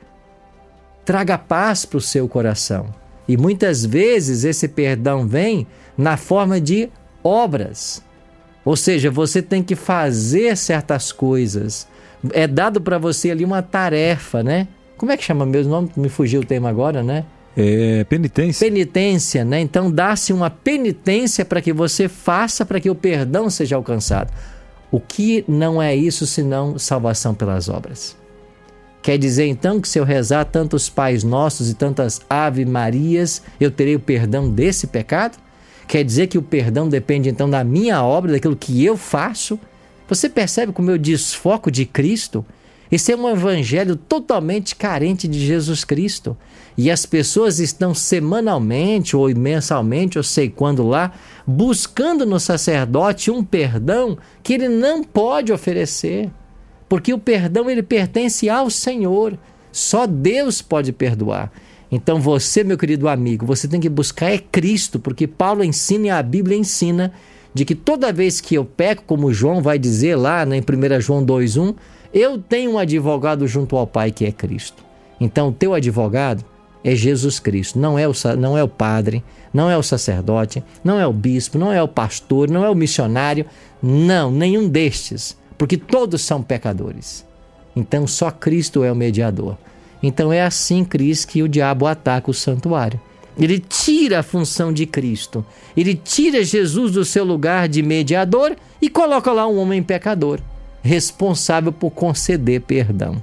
traga 1.05 1.37
paz 1.37 1.85
para 1.85 1.99
o 1.99 2.01
seu 2.01 2.27
coração. 2.27 2.87
E 3.29 3.37
muitas 3.37 3.85
vezes 3.85 4.45
esse 4.45 4.67
perdão 4.69 5.27
vem 5.27 5.67
na 5.97 6.17
forma 6.17 6.61
de 6.61 6.91
obras. 7.25 8.02
Ou 8.64 8.76
seja, 8.76 9.11
você 9.11 9.43
tem 9.43 9.62
que 9.62 9.75
fazer 9.75 10.57
certas 10.57 11.11
coisas. 11.11 11.88
É 12.33 12.47
dado 12.47 12.81
para 12.81 12.99
você 12.99 13.31
ali 13.31 13.45
uma 13.45 13.62
tarefa, 13.62 14.43
né? 14.43 14.69
Como 14.97 15.11
é 15.11 15.16
que 15.16 15.25
chama 15.25 15.45
mesmo 15.45 15.73
nome? 15.73 15.90
Me 15.97 16.09
fugiu 16.09 16.43
o 16.43 16.45
tema 16.45 16.69
agora, 16.69 17.02
né? 17.02 17.25
É 17.57 18.04
penitência. 18.04 18.66
Penitência, 18.66 19.45
né? 19.45 19.61
Então 19.61 19.90
dá-se 19.90 20.33
uma 20.33 20.50
penitência 20.50 21.45
para 21.45 21.61
que 21.61 21.73
você 21.73 22.09
faça 22.09 22.64
para 22.64 22.81
que 22.81 22.90
o 22.90 22.95
perdão 22.95 23.50
seja 23.50 23.76
alcançado. 23.76 24.33
O 24.90 25.00
que 25.00 25.45
não 25.47 25.83
é 25.83 25.95
isso 25.95 26.26
senão 26.26 26.78
salvação 26.78 27.35
pelas 27.35 27.69
obras? 27.69 28.16
Quer 29.02 29.19
dizer 29.19 29.47
então 29.47 29.81
que 29.81 29.88
se 29.88 29.99
eu 29.99 30.04
rezar 30.04 30.47
tantos 30.47 30.88
Pais 30.88 31.23
Nossos 31.23 31.69
e 31.69 31.75
tantas 31.75 32.23
Ave 32.31 32.64
Marias, 32.64 33.43
eu 33.61 33.71
terei 33.71 33.95
o 33.95 34.00
perdão 34.00 34.49
desse 34.49 34.87
pecado? 34.87 35.37
Quer 35.87 36.05
dizer 36.05 36.26
que 36.26 36.38
o 36.38 36.43
perdão 36.43 36.88
depende 36.88 37.29
então 37.29 37.49
da 37.49 37.62
minha 37.62 38.03
obra, 38.03 38.33
daquilo 38.33 38.57
que 38.57 38.85
eu 38.85 38.97
faço? 38.97 39.59
Você 40.09 40.29
percebe 40.29 40.73
como 40.73 40.91
eu 40.91 40.99
desfoco 40.99 41.71
de 41.71 41.85
Cristo? 41.85 42.45
Esse 42.91 43.12
é 43.12 43.17
um 43.17 43.29
evangelho 43.29 43.97
totalmente 43.97 44.76
carente 44.76 45.26
de 45.26 45.45
Jesus 45.45 45.85
Cristo. 45.85 46.37
E 46.76 46.91
as 46.91 47.07
pessoas 47.07 47.59
estão 47.59 47.95
semanalmente 47.95 49.17
ou 49.17 49.29
mensalmente, 49.35 50.17
eu 50.17 50.23
sei 50.23 50.49
quando 50.50 50.87
lá, 50.87 51.12
buscando 51.47 52.26
no 52.26 52.38
sacerdote 52.38 53.31
um 53.31 53.45
perdão 53.45 54.19
que 54.43 54.55
ele 54.55 54.69
não 54.69 55.03
pode 55.03 55.53
oferecer 55.53 56.31
porque 56.88 57.12
o 57.12 57.19
perdão 57.19 57.69
ele 57.69 57.83
pertence 57.83 58.49
ao 58.49 58.71
Senhor. 58.71 59.38
Só 59.73 60.07
Deus 60.07 60.62
pode 60.62 60.93
perdoar. 60.93 61.50
Então 61.91 62.21
você, 62.21 62.64
meu 62.64 62.76
querido 62.76 63.09
amigo, 63.09 63.47
você 63.47 63.69
tem 63.69 63.81
que 63.81 63.88
buscar 63.88 64.31
é 64.31 64.38
Cristo, 64.38 64.99
porque 64.99 65.26
Paulo 65.26 65.62
ensina 65.62 66.07
e 66.07 66.11
a 66.11 66.23
Bíblia 66.23 66.57
ensina 66.57 67.12
de 67.53 67.64
que 67.64 67.75
toda 67.75 68.12
vez 68.12 68.41
que 68.41 68.55
eu 68.55 68.64
peco, 68.64 69.05
como 69.07 69.33
João 69.33 69.62
vai 69.62 69.79
dizer 69.79 70.17
lá 70.17 70.45
né, 70.45 70.57
em 70.57 70.61
1 70.61 71.00
João 71.00 71.25
2:1, 71.25 71.75
eu 72.12 72.38
tenho 72.38 72.73
um 72.73 72.79
advogado 72.79 73.47
junto 73.47 73.76
ao 73.76 73.87
Pai 73.87 74.11
que 74.11 74.25
é 74.25 74.33
Cristo. 74.33 74.85
Então 75.21 75.49
o 75.49 75.53
teu 75.53 75.75
advogado 75.75 76.45
é 76.83 76.95
Jesus 76.95 77.38
Cristo, 77.38 77.79
não 77.79 77.99
é 77.99 78.07
o, 78.07 78.12
não 78.38 78.59
é 78.59 78.62
o 78.62 78.69
padre, 78.69 79.25
não 79.53 79.71
é 79.71 79.76
o 79.76 79.83
sacerdote, 79.83 80.62
não 80.83 80.99
é 80.99 81.07
o 81.07 81.12
bispo, 81.12 81.59
não 81.59 81.73
é 81.73 81.83
o 81.83 81.88
pastor, 81.88 82.50
não 82.50 82.64
é 82.64 82.69
o 82.69 82.75
missionário, 82.75 83.47
não, 83.83 84.31
nenhum 84.31 84.69
destes 84.69 85.37
porque 85.57 85.76
todos 85.76 86.23
são 86.23 86.43
pecadores. 86.43 87.25
Então 87.75 88.07
só 88.07 88.31
Cristo 88.31 88.85
é 88.85 88.93
o 88.93 88.97
mediador. 88.97 89.57
Então 90.07 90.31
é 90.31 90.43
assim, 90.43 90.85
Cris, 90.85 91.25
que 91.25 91.43
o 91.43 91.49
diabo 91.49 91.87
ataca 91.87 92.31
o 92.31 92.35
santuário. 92.35 93.01
Ele 93.39 93.59
tira 93.59 94.21
a 94.21 94.23
função 94.23 94.71
de 94.71 94.85
Cristo. 94.85 95.45
Ele 95.75 95.95
tira 95.95 96.45
Jesus 96.45 96.93
do 96.93 97.07
seu 97.07 97.25
lugar 97.25 97.67
de 97.69 97.83
mediador 97.83 98.55
e 98.83 98.91
coloca 98.91 99.33
lá 99.33 99.49
um 99.49 99.57
homem 99.57 99.83
pecador. 99.83 100.41
responsável 100.83 101.73
por 101.73 101.91
conceder 101.91 102.61
perdão. 102.61 103.23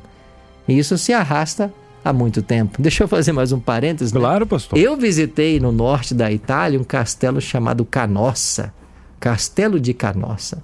E 0.68 0.80
isso 0.80 0.98
se 0.98 1.14
arrasta 1.14 1.72
há 2.04 2.12
muito 2.12 2.42
tempo. 2.42 2.82
Deixa 2.82 3.04
eu 3.04 3.08
fazer 3.08 3.32
mais 3.32 3.52
um 3.52 3.60
parênteses. 3.60 4.12
Né? 4.12 4.20
Claro, 4.20 4.48
pastor. 4.48 4.80
Eu 4.80 4.98
visitei 4.98 5.60
no 5.60 5.72
norte 5.72 6.16
da 6.16 6.32
Itália 6.32 6.80
um 6.80 6.84
castelo 6.84 7.40
chamado 7.40 7.86
Canossa, 7.86 8.74
Castelo 9.20 9.80
de 9.80 9.94
Canossa. 9.94 10.64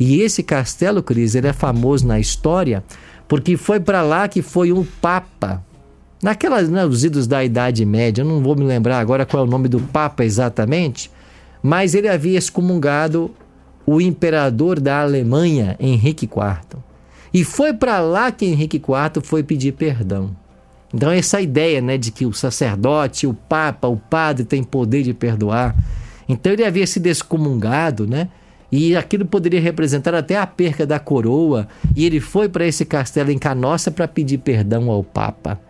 E 0.00 0.22
esse 0.22 0.42
castelo, 0.42 1.02
Cris, 1.02 1.34
ele 1.34 1.48
é 1.48 1.52
famoso 1.52 2.06
na 2.06 2.18
história 2.18 2.82
porque 3.28 3.56
foi 3.56 3.78
para 3.78 4.02
lá 4.02 4.26
que 4.26 4.40
foi 4.40 4.72
um 4.72 4.82
papa. 4.82 5.62
Naquelas, 6.22 6.68
né, 6.68 6.84
os 6.84 7.04
idos 7.04 7.26
da 7.26 7.44
Idade 7.44 7.84
Média, 7.84 8.22
eu 8.22 8.26
não 8.26 8.42
vou 8.42 8.56
me 8.56 8.64
lembrar 8.64 8.98
agora 8.98 9.26
qual 9.26 9.44
é 9.44 9.46
o 9.46 9.50
nome 9.50 9.68
do 9.68 9.78
papa 9.78 10.24
exatamente, 10.24 11.10
mas 11.62 11.94
ele 11.94 12.08
havia 12.08 12.38
excomungado 12.38 13.30
o 13.86 14.00
imperador 14.00 14.80
da 14.80 15.00
Alemanha, 15.02 15.76
Henrique 15.78 16.24
IV. 16.24 16.80
E 17.32 17.44
foi 17.44 17.72
para 17.72 18.00
lá 18.00 18.32
que 18.32 18.46
Henrique 18.46 18.78
IV 18.78 19.22
foi 19.22 19.42
pedir 19.42 19.72
perdão. 19.72 20.34
Então 20.92 21.10
essa 21.10 21.40
ideia, 21.40 21.80
né, 21.80 21.98
de 21.98 22.10
que 22.10 22.24
o 22.24 22.32
sacerdote, 22.32 23.26
o 23.26 23.34
papa, 23.34 23.86
o 23.86 23.96
padre 23.96 24.44
tem 24.44 24.64
poder 24.64 25.02
de 25.02 25.12
perdoar. 25.12 25.76
Então 26.28 26.52
ele 26.52 26.64
havia 26.64 26.86
se 26.86 27.00
excomungado, 27.08 28.06
né? 28.06 28.28
E 28.70 28.94
aquilo 28.96 29.24
poderia 29.24 29.60
representar 29.60 30.14
até 30.14 30.36
a 30.36 30.46
perca 30.46 30.86
da 30.86 30.98
coroa. 30.98 31.68
E 31.96 32.04
ele 32.04 32.20
foi 32.20 32.48
para 32.48 32.66
esse 32.66 32.84
castelo 32.84 33.30
em 33.30 33.38
Canossa 33.38 33.90
para 33.90 34.06
pedir 34.06 34.38
perdão 34.38 34.90
ao 34.90 35.02
Papa. 35.02 35.60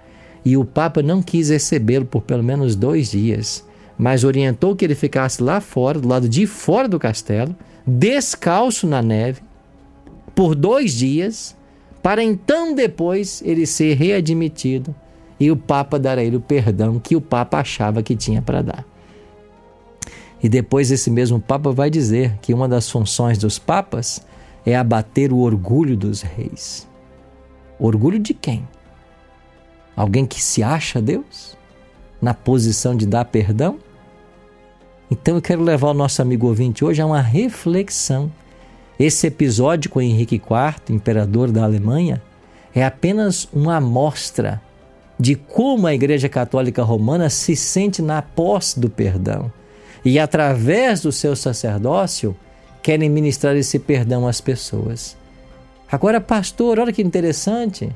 E 0.45 0.57
o 0.57 0.64
Papa 0.64 1.02
não 1.02 1.23
quis 1.23 1.50
recebê-lo 1.50 2.07
por 2.07 2.23
pelo 2.23 2.43
menos 2.43 2.75
dois 2.75 3.11
dias, 3.11 3.64
mas 3.99 4.25
orientou 4.25 4.75
que 4.75 4.85
ele 4.85 4.95
ficasse 4.95 5.43
lá 5.43 5.61
fora, 5.61 5.99
do 5.99 6.09
lado 6.09 6.28
de 6.28 6.47
fora 6.47 6.88
do 6.88 6.99
castelo, 6.99 7.55
descalço 7.87 8.87
na 8.87 9.02
neve, 9.02 9.43
por 10.35 10.55
dois 10.55 10.95
dias, 10.95 11.57
para 12.02 12.23
então 12.23 12.75
depois 12.75 13.43
ele 13.45 13.67
ser 13.67 13.95
readmitido 13.95 14.95
e 15.38 15.50
o 15.50 15.57
Papa 15.57 15.99
dar 15.99 16.19
a 16.19 16.25
ele 16.25 16.37
o 16.37 16.40
perdão 16.40 16.99
que 16.99 17.17
o 17.17 17.21
Papa 17.21 17.59
achava 17.59 18.02
que 18.02 18.17
tinha 18.17 18.40
para 18.40 18.62
dar. 18.62 18.88
E 20.42 20.49
depois 20.49 20.90
esse 20.90 21.11
mesmo 21.11 21.40
Papa 21.40 21.73
vai 21.73 21.90
dizer 21.90 22.38
que 22.40 22.54
uma 22.54 22.68
das 22.68 22.90
funções 22.90 23.38
dos 23.38 23.59
papas 23.59 24.25
é 24.64 24.76
abater 24.76 25.33
o 25.33 25.38
orgulho 25.38 25.97
dos 25.97 26.23
reis. 26.23 26.87
Orgulho 27.78 28.18
de 28.18 28.35
quem? 28.35 28.66
Alguém 29.97 30.26
que 30.26 30.42
se 30.42 30.62
acha 30.62 31.02
Deus? 31.02 31.57
Na 32.21 32.35
posição 32.35 32.95
de 32.97 33.07
dar 33.07 33.25
perdão? 33.25 33.78
Então 35.11 35.37
eu 35.37 35.42
quero 35.42 35.62
levar 35.62 35.88
o 35.88 35.95
nosso 35.95 36.21
amigo 36.21 36.47
ouvinte 36.47 36.85
hoje 36.85 37.00
a 37.00 37.07
uma 37.07 37.21
reflexão. 37.21 38.30
Esse 38.99 39.26
episódio 39.26 39.90
com 39.90 40.00
Henrique 40.00 40.37
IV, 40.37 40.95
imperador 40.95 41.50
da 41.50 41.64
Alemanha, 41.64 42.23
é 42.75 42.85
apenas 42.85 43.49
uma 43.52 43.76
amostra 43.76 44.61
de 45.18 45.35
como 45.35 45.87
a 45.87 45.95
Igreja 45.95 46.28
Católica 46.28 46.83
Romana 46.83 47.30
se 47.30 47.57
sente 47.57 48.02
na 48.02 48.23
posse 48.23 48.78
do 48.78 48.88
perdão. 48.88 49.50
E 50.10 50.18
através 50.18 51.02
do 51.02 51.12
seu 51.12 51.36
sacerdócio, 51.36 52.34
querem 52.82 53.10
ministrar 53.10 53.54
esse 53.56 53.78
perdão 53.78 54.26
às 54.26 54.40
pessoas. 54.40 55.14
Agora, 55.92 56.18
pastor, 56.18 56.78
olha 56.78 56.94
que 56.94 57.02
interessante. 57.02 57.94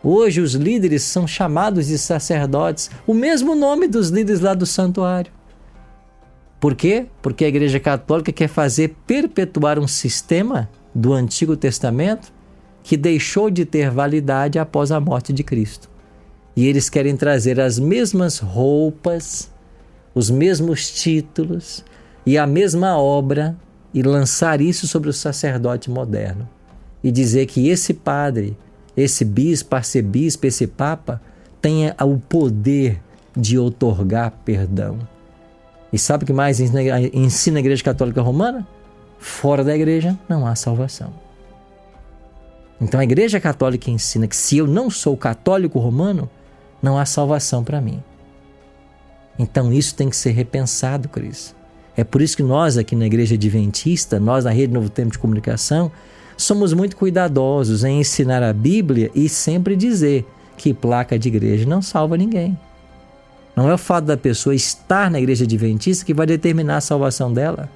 Hoje 0.00 0.40
os 0.40 0.54
líderes 0.54 1.02
são 1.02 1.26
chamados 1.26 1.88
de 1.88 1.98
sacerdotes, 1.98 2.88
o 3.04 3.12
mesmo 3.12 3.56
nome 3.56 3.88
dos 3.88 4.10
líderes 4.10 4.40
lá 4.40 4.54
do 4.54 4.64
santuário. 4.64 5.32
Por 6.60 6.76
quê? 6.76 7.06
Porque 7.20 7.44
a 7.44 7.48
Igreja 7.48 7.80
Católica 7.80 8.30
quer 8.30 8.46
fazer 8.46 8.94
perpetuar 9.04 9.76
um 9.76 9.88
sistema 9.88 10.70
do 10.94 11.12
Antigo 11.12 11.56
Testamento 11.56 12.32
que 12.80 12.96
deixou 12.96 13.50
de 13.50 13.64
ter 13.64 13.90
validade 13.90 14.56
após 14.56 14.92
a 14.92 15.00
morte 15.00 15.32
de 15.32 15.42
Cristo. 15.42 15.90
E 16.54 16.68
eles 16.68 16.88
querem 16.88 17.16
trazer 17.16 17.58
as 17.58 17.76
mesmas 17.76 18.38
roupas, 18.38 19.49
os 20.14 20.30
mesmos 20.30 20.90
títulos 20.90 21.84
e 22.26 22.36
a 22.36 22.46
mesma 22.46 22.98
obra 22.98 23.56
e 23.92 24.02
lançar 24.02 24.60
isso 24.60 24.86
sobre 24.86 25.10
o 25.10 25.12
sacerdote 25.12 25.90
moderno. 25.90 26.48
E 27.02 27.10
dizer 27.10 27.46
que 27.46 27.68
esse 27.68 27.94
padre, 27.94 28.56
esse 28.96 29.24
bispo, 29.24 29.74
arcebispo, 29.74 30.46
esse 30.46 30.66
papa, 30.66 31.20
tenha 31.60 31.94
o 32.00 32.18
poder 32.18 33.00
de 33.36 33.58
otorgar 33.58 34.32
perdão. 34.44 34.98
E 35.92 35.98
sabe 35.98 36.24
o 36.24 36.26
que 36.26 36.32
mais 36.32 36.60
ensina 36.60 37.58
a 37.58 37.60
Igreja 37.60 37.82
Católica 37.82 38.20
Romana? 38.20 38.66
Fora 39.18 39.62
da 39.62 39.74
igreja 39.74 40.18
não 40.28 40.46
há 40.46 40.54
salvação. 40.54 41.12
Então 42.80 42.98
a 42.98 43.04
Igreja 43.04 43.38
Católica 43.38 43.90
ensina 43.90 44.26
que 44.26 44.36
se 44.36 44.56
eu 44.56 44.66
não 44.66 44.88
sou 44.88 45.16
católico 45.16 45.78
romano, 45.78 46.30
não 46.82 46.96
há 46.96 47.04
salvação 47.04 47.62
para 47.62 47.80
mim. 47.80 48.02
Então 49.38 49.72
isso 49.72 49.94
tem 49.94 50.08
que 50.08 50.16
ser 50.16 50.30
repensado, 50.30 51.08
Cris. 51.08 51.54
É 51.96 52.04
por 52.04 52.22
isso 52.22 52.36
que 52.36 52.42
nós 52.42 52.78
aqui 52.78 52.94
na 52.94 53.06
Igreja 53.06 53.34
Adventista, 53.34 54.20
nós 54.20 54.44
na 54.44 54.50
Rede 54.50 54.72
Novo 54.72 54.88
Tempo 54.88 55.12
de 55.12 55.18
Comunicação, 55.18 55.90
somos 56.36 56.72
muito 56.72 56.96
cuidadosos 56.96 57.84
em 57.84 58.00
ensinar 58.00 58.42
a 58.42 58.52
Bíblia 58.52 59.10
e 59.14 59.28
sempre 59.28 59.76
dizer 59.76 60.26
que 60.56 60.74
placa 60.74 61.18
de 61.18 61.28
igreja 61.28 61.68
não 61.68 61.82
salva 61.82 62.16
ninguém. 62.16 62.58
Não 63.56 63.68
é 63.68 63.74
o 63.74 63.78
fato 63.78 64.04
da 64.04 64.16
pessoa 64.16 64.54
estar 64.54 65.10
na 65.10 65.18
igreja 65.18 65.44
adventista 65.44 66.04
que 66.04 66.14
vai 66.14 66.26
determinar 66.26 66.78
a 66.78 66.80
salvação 66.80 67.32
dela, 67.32 67.68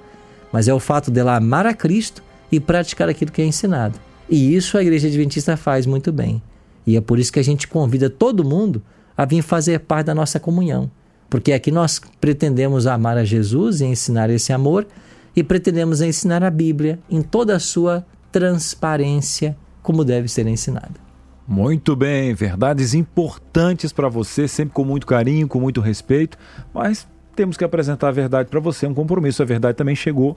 mas 0.52 0.68
é 0.68 0.74
o 0.74 0.80
fato 0.80 1.10
dela 1.10 1.36
amar 1.36 1.66
a 1.66 1.74
Cristo 1.74 2.22
e 2.50 2.60
praticar 2.60 3.08
aquilo 3.08 3.32
que 3.32 3.42
é 3.42 3.44
ensinado. 3.44 3.98
E 4.28 4.54
isso 4.54 4.78
a 4.78 4.82
igreja 4.82 5.08
adventista 5.08 5.56
faz 5.56 5.84
muito 5.86 6.12
bem. 6.12 6.42
E 6.86 6.96
é 6.96 7.00
por 7.00 7.18
isso 7.18 7.32
que 7.32 7.40
a 7.40 7.44
gente 7.44 7.66
convida 7.66 8.08
todo 8.08 8.44
mundo 8.44 8.82
a 9.16 9.24
vir 9.24 9.42
fazer 9.42 9.80
parte 9.80 10.06
da 10.06 10.14
nossa 10.14 10.38
comunhão. 10.38 10.90
Porque 11.28 11.52
aqui 11.52 11.70
nós 11.70 12.00
pretendemos 12.20 12.86
amar 12.86 13.16
a 13.16 13.24
Jesus 13.24 13.80
e 13.80 13.84
ensinar 13.84 14.30
esse 14.30 14.52
amor, 14.52 14.86
e 15.34 15.42
pretendemos 15.42 16.00
ensinar 16.00 16.44
a 16.44 16.50
Bíblia 16.50 16.98
em 17.10 17.22
toda 17.22 17.56
a 17.56 17.60
sua 17.60 18.06
transparência, 18.30 19.56
como 19.82 20.04
deve 20.04 20.28
ser 20.28 20.46
ensinada. 20.46 21.04
Muito 21.46 21.94
bem, 21.94 22.32
verdades 22.34 22.94
importantes 22.94 23.92
para 23.92 24.08
você, 24.08 24.48
sempre 24.48 24.72
com 24.74 24.84
muito 24.84 25.06
carinho, 25.06 25.46
com 25.46 25.60
muito 25.60 25.80
respeito, 25.80 26.38
mas 26.72 27.06
temos 27.36 27.56
que 27.56 27.64
apresentar 27.64 28.08
a 28.08 28.12
verdade 28.12 28.48
para 28.48 28.60
você, 28.60 28.86
é 28.86 28.88
um 28.88 28.94
compromisso. 28.94 29.42
A 29.42 29.46
verdade 29.46 29.76
também 29.76 29.94
chegou 29.94 30.36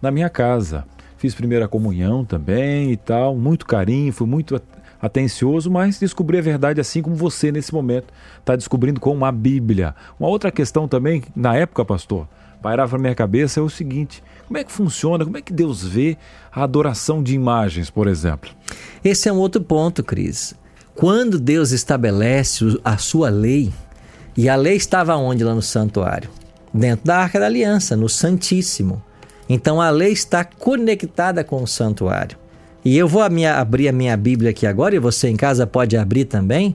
na 0.00 0.10
minha 0.10 0.28
casa. 0.28 0.84
Fiz 1.16 1.34
primeira 1.34 1.68
comunhão 1.68 2.24
também 2.24 2.90
e 2.90 2.96
tal, 2.96 3.36
muito 3.36 3.64
carinho, 3.64 4.12
fui 4.12 4.26
muito 4.26 4.60
atencioso, 5.02 5.68
mas 5.68 5.98
descobri 5.98 6.38
a 6.38 6.42
verdade 6.42 6.80
assim 6.80 7.02
como 7.02 7.16
você 7.16 7.50
nesse 7.50 7.74
momento 7.74 8.14
está 8.38 8.54
descobrindo 8.54 9.00
com 9.00 9.24
a 9.24 9.32
Bíblia. 9.32 9.96
Uma 10.18 10.28
outra 10.28 10.52
questão 10.52 10.86
também, 10.86 11.24
na 11.34 11.56
época, 11.56 11.84
pastor, 11.84 12.28
pairava 12.62 12.96
na 12.96 13.02
minha 13.02 13.14
cabeça 13.14 13.58
é 13.58 13.62
o 13.62 13.68
seguinte: 13.68 14.22
como 14.46 14.56
é 14.56 14.64
que 14.64 14.70
funciona, 14.70 15.24
como 15.24 15.36
é 15.36 15.42
que 15.42 15.52
Deus 15.52 15.84
vê 15.84 16.16
a 16.52 16.62
adoração 16.62 17.20
de 17.20 17.34
imagens, 17.34 17.90
por 17.90 18.06
exemplo? 18.06 18.50
Esse 19.04 19.28
é 19.28 19.32
um 19.32 19.38
outro 19.38 19.60
ponto, 19.60 20.04
Cris. 20.04 20.54
Quando 20.94 21.40
Deus 21.40 21.72
estabelece 21.72 22.78
a 22.84 22.96
sua 22.96 23.28
lei, 23.28 23.72
e 24.36 24.48
a 24.48 24.56
lei 24.56 24.76
estava 24.76 25.16
onde 25.16 25.42
lá 25.42 25.54
no 25.54 25.62
santuário? 25.62 26.30
Dentro 26.72 27.06
da 27.06 27.18
Arca 27.18 27.40
da 27.40 27.46
Aliança, 27.46 27.96
no 27.96 28.08
Santíssimo. 28.08 29.02
Então 29.48 29.80
a 29.80 29.90
lei 29.90 30.12
está 30.12 30.44
conectada 30.44 31.44
com 31.44 31.62
o 31.62 31.66
santuário. 31.66 32.38
E 32.84 32.98
eu 32.98 33.06
vou 33.06 33.22
abrir 33.22 33.88
a 33.88 33.92
minha 33.92 34.16
Bíblia 34.16 34.50
aqui 34.50 34.66
agora, 34.66 34.94
e 34.94 34.98
você 34.98 35.28
em 35.28 35.36
casa 35.36 35.66
pode 35.66 35.96
abrir 35.96 36.24
também. 36.24 36.74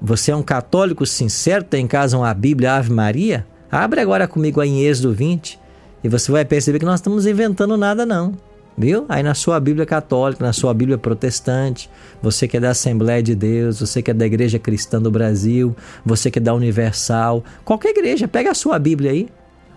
Você 0.00 0.30
é 0.30 0.36
um 0.36 0.42
católico 0.42 1.04
sincero, 1.06 1.64
tem 1.64 1.84
em 1.84 1.88
casa 1.88 2.16
uma 2.16 2.32
Bíblia 2.32 2.74
Ave 2.74 2.90
Maria? 2.90 3.46
Abre 3.70 4.00
agora 4.00 4.26
comigo 4.26 4.60
aí 4.60 4.68
em 4.68 4.82
Êxodo 4.82 5.12
20 5.12 5.58
e 6.02 6.08
você 6.08 6.32
vai 6.32 6.44
perceber 6.44 6.78
que 6.78 6.84
nós 6.84 7.00
estamos 7.00 7.26
inventando 7.26 7.76
nada 7.76 8.04
não. 8.04 8.34
Viu? 8.76 9.04
Aí 9.08 9.22
na 9.22 9.34
sua 9.34 9.60
Bíblia 9.60 9.84
católica, 9.84 10.44
na 10.44 10.52
sua 10.52 10.72
Bíblia 10.72 10.96
protestante, 10.96 11.90
você 12.22 12.48
que 12.48 12.56
é 12.56 12.60
da 12.60 12.70
Assembleia 12.70 13.22
de 13.22 13.34
Deus, 13.34 13.80
você 13.80 14.00
que 14.00 14.10
é 14.10 14.14
da 14.14 14.24
Igreja 14.24 14.58
Cristã 14.58 15.00
do 15.00 15.10
Brasil, 15.10 15.76
você 16.04 16.30
que 16.30 16.38
é 16.38 16.42
da 16.42 16.54
Universal, 16.54 17.44
qualquer 17.64 17.90
igreja, 17.90 18.26
pega 18.26 18.50
a 18.50 18.54
sua 18.54 18.78
Bíblia 18.78 19.10
aí. 19.10 19.28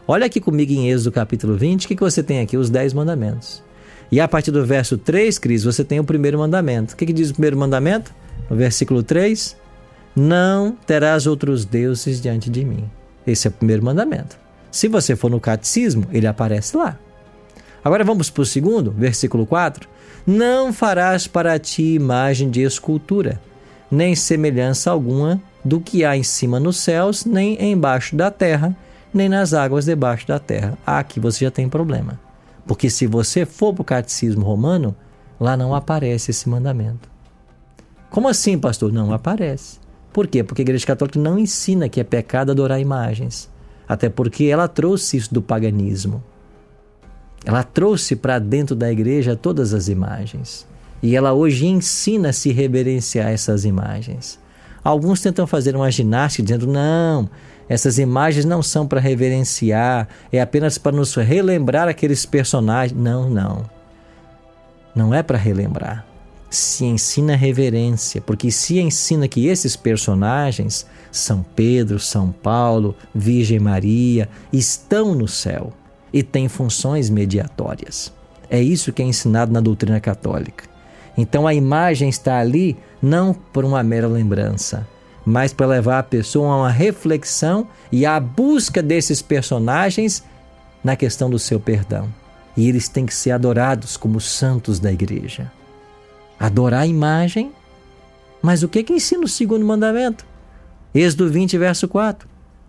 Olha 0.07 0.25
aqui 0.25 0.39
comigo 0.39 0.71
em 0.71 0.89
Êxodo 0.89 1.11
capítulo 1.11 1.55
20, 1.55 1.85
o 1.85 1.87
que, 1.87 1.95
que 1.95 2.03
você 2.03 2.21
tem 2.23 2.39
aqui? 2.39 2.57
Os 2.57 2.69
10 2.69 2.93
mandamentos. 2.93 3.62
E 4.13 4.21
a 4.21 4.27
partir 4.27 4.51
do 4.51 4.63
verso 4.63 4.95
3, 4.95 5.39
Cris, 5.39 5.63
você 5.63 5.83
tem 5.83 5.99
o 5.99 6.03
primeiro 6.03 6.37
mandamento. 6.37 6.93
O 6.93 6.95
que, 6.95 7.07
que 7.07 7.11
diz 7.11 7.31
o 7.31 7.33
primeiro 7.33 7.57
mandamento? 7.57 8.13
No 8.47 8.55
versículo 8.55 9.01
3: 9.01 9.57
Não 10.15 10.77
terás 10.85 11.25
outros 11.25 11.65
deuses 11.65 12.21
diante 12.21 12.47
de 12.47 12.63
mim. 12.63 12.87
Esse 13.25 13.47
é 13.47 13.49
o 13.49 13.53
primeiro 13.53 13.83
mandamento. 13.83 14.37
Se 14.69 14.87
você 14.87 15.15
for 15.15 15.31
no 15.31 15.39
catecismo, 15.39 16.05
ele 16.13 16.27
aparece 16.27 16.77
lá. 16.77 16.95
Agora 17.83 18.03
vamos 18.03 18.29
para 18.29 18.43
o 18.43 18.45
segundo, 18.45 18.91
versículo 18.91 19.47
4. 19.47 19.89
Não 20.27 20.71
farás 20.71 21.25
para 21.25 21.57
ti 21.57 21.95
imagem 21.95 22.51
de 22.51 22.61
escultura, 22.61 23.41
nem 23.89 24.15
semelhança 24.15 24.91
alguma 24.91 25.41
do 25.65 25.81
que 25.81 26.05
há 26.05 26.15
em 26.15 26.21
cima 26.21 26.59
nos 26.59 26.77
céus, 26.77 27.25
nem 27.25 27.59
embaixo 27.59 28.15
da 28.15 28.29
terra, 28.29 28.77
nem 29.11 29.27
nas 29.27 29.55
águas 29.55 29.85
debaixo 29.85 30.27
da 30.27 30.37
terra. 30.37 30.77
Aqui 30.85 31.19
você 31.19 31.45
já 31.45 31.49
tem 31.49 31.67
problema. 31.67 32.19
Porque 32.65 32.89
se 32.89 33.07
você 33.07 33.45
for 33.45 33.73
para 33.73 33.81
o 33.81 33.85
catecismo 33.85 34.45
romano, 34.45 34.95
Lá 35.43 35.57
não 35.57 35.75
aparece 35.75 36.31
esse 36.31 36.47
mandamento. 36.47 37.09
Como 38.09 38.29
assim, 38.29 38.57
pastor? 38.57 38.93
Não 38.93 39.11
aparece. 39.11 39.77
Por 40.13 40.25
quê? 40.25 40.41
Porque 40.41 40.61
a 40.61 40.63
Igreja 40.63 40.85
Católica 40.85 41.19
não 41.19 41.37
ensina 41.37 41.89
que 41.89 41.99
é 41.99 42.03
pecado 42.03 42.51
adorar 42.51 42.79
imagens. 42.79 43.49
Até 43.85 44.07
porque 44.07 44.45
ela 44.45 44.69
trouxe 44.69 45.17
isso 45.17 45.33
do 45.33 45.41
paganismo. 45.41 46.23
Ela 47.43 47.61
trouxe 47.61 48.15
para 48.15 48.39
dentro 48.39 48.73
da 48.73 48.89
igreja 48.89 49.35
todas 49.35 49.73
as 49.73 49.89
imagens. 49.89 50.65
E 51.01 51.13
ela 51.13 51.33
hoje 51.33 51.65
ensina 51.65 52.29
a 52.29 52.33
se 52.33 52.53
reverenciar 52.53 53.29
essas 53.29 53.65
imagens. 53.65 54.39
Alguns 54.81 55.19
tentam 55.19 55.45
fazer 55.45 55.75
uma 55.75 55.91
ginástica 55.91 56.43
dizendo: 56.43 56.67
não, 56.67 57.29
essas 57.67 57.97
imagens 57.97 58.45
não 58.45 58.61
são 58.61 58.87
para 58.87 58.99
reverenciar, 58.99 60.07
é 60.31 60.41
apenas 60.41 60.77
para 60.77 60.95
nos 60.95 61.15
relembrar 61.15 61.87
aqueles 61.87 62.25
personagens. 62.25 62.99
Não, 62.99 63.29
não. 63.29 63.63
Não 64.95 65.13
é 65.13 65.23
para 65.23 65.37
relembrar. 65.37 66.05
Se 66.49 66.85
ensina 66.85 67.35
reverência, 67.35 68.21
porque 68.21 68.51
se 68.51 68.79
ensina 68.79 69.27
que 69.27 69.47
esses 69.47 69.75
personagens, 69.75 70.85
São 71.11 71.43
Pedro, 71.55 71.97
São 71.99 72.31
Paulo, 72.31 72.95
Virgem 73.13 73.59
Maria, 73.59 74.29
estão 74.51 75.15
no 75.15 75.27
céu 75.27 75.73
e 76.11 76.21
têm 76.21 76.47
funções 76.47 77.09
mediatórias. 77.09 78.13
É 78.49 78.61
isso 78.61 78.93
que 78.93 79.01
é 79.01 79.05
ensinado 79.05 79.51
na 79.51 79.59
doutrina 79.59 79.99
católica. 79.99 80.65
Então 81.17 81.47
a 81.47 81.55
imagem 81.55 82.07
está 82.09 82.39
ali 82.39 82.77
não 83.01 83.33
por 83.33 83.65
uma 83.65 83.81
mera 83.81 84.07
lembrança, 84.07 84.87
mas 85.25 85.53
para 85.53 85.67
levar 85.67 85.99
a 85.99 86.03
pessoa 86.03 86.51
a 86.51 86.57
uma 86.57 86.69
reflexão 86.69 87.67
e 87.91 88.05
à 88.05 88.19
busca 88.19 88.81
desses 88.81 89.21
personagens 89.21 90.23
na 90.83 90.95
questão 90.95 91.29
do 91.29 91.39
seu 91.39 91.59
perdão. 91.59 92.07
E 92.55 92.67
eles 92.67 92.87
têm 92.87 93.05
que 93.05 93.15
ser 93.15 93.31
adorados 93.31 93.97
como 93.97 94.19
santos 94.19 94.79
da 94.79 94.91
igreja. 94.91 95.51
Adorar 96.39 96.81
a 96.81 96.87
imagem, 96.87 97.51
mas 98.41 98.63
o 98.63 98.67
que 98.67 98.83
que 98.83 98.93
ensina 98.93 99.23
o 99.23 99.27
segundo 99.27 99.65
mandamento? 99.65 100.25
Êxodo 100.93 101.29
20, 101.29 101.57
verso 101.57 101.87
4. 101.87 102.27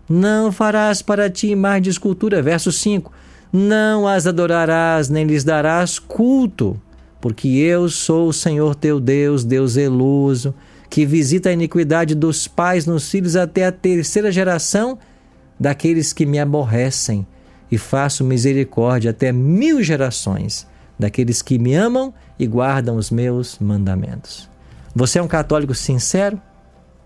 Não 0.09 0.51
farás 0.51 1.01
para 1.01 1.29
ti 1.29 1.47
imagem 1.47 1.83
de 1.83 1.89
escultura, 1.89 2.41
verso 2.41 2.71
5. 2.71 3.11
Não 3.51 4.07
as 4.07 4.25
adorarás, 4.25 5.09
nem 5.09 5.25
lhes 5.25 5.43
darás 5.43 5.99
culto, 5.99 6.79
porque 7.19 7.47
eu 7.47 7.89
sou 7.89 8.29
o 8.29 8.33
Senhor 8.33 8.75
teu 8.75 8.99
Deus, 8.99 9.43
Deus 9.43 9.73
zeloso, 9.73 10.53
que 10.89 11.05
visita 11.05 11.49
a 11.49 11.53
iniquidade 11.53 12.15
dos 12.15 12.47
pais 12.47 12.85
nos 12.85 13.09
filhos 13.09 13.35
até 13.35 13.65
a 13.65 13.71
terceira 13.71 14.31
geração 14.31 14.97
daqueles 15.59 16.13
que 16.13 16.25
me 16.25 16.39
aborrecem, 16.39 17.25
e 17.71 17.77
faço 17.77 18.23
misericórdia 18.23 19.11
até 19.11 19.31
mil 19.31 19.81
gerações 19.81 20.67
daqueles 20.97 21.41
que 21.41 21.57
me 21.57 21.73
amam 21.73 22.13
e 22.37 22.45
guardam 22.45 22.95
os 22.95 23.09
meus 23.09 23.57
mandamentos. 23.59 24.49
Você 24.95 25.19
é 25.19 25.21
um 25.21 25.27
católico 25.27 25.73
sincero? 25.73 26.39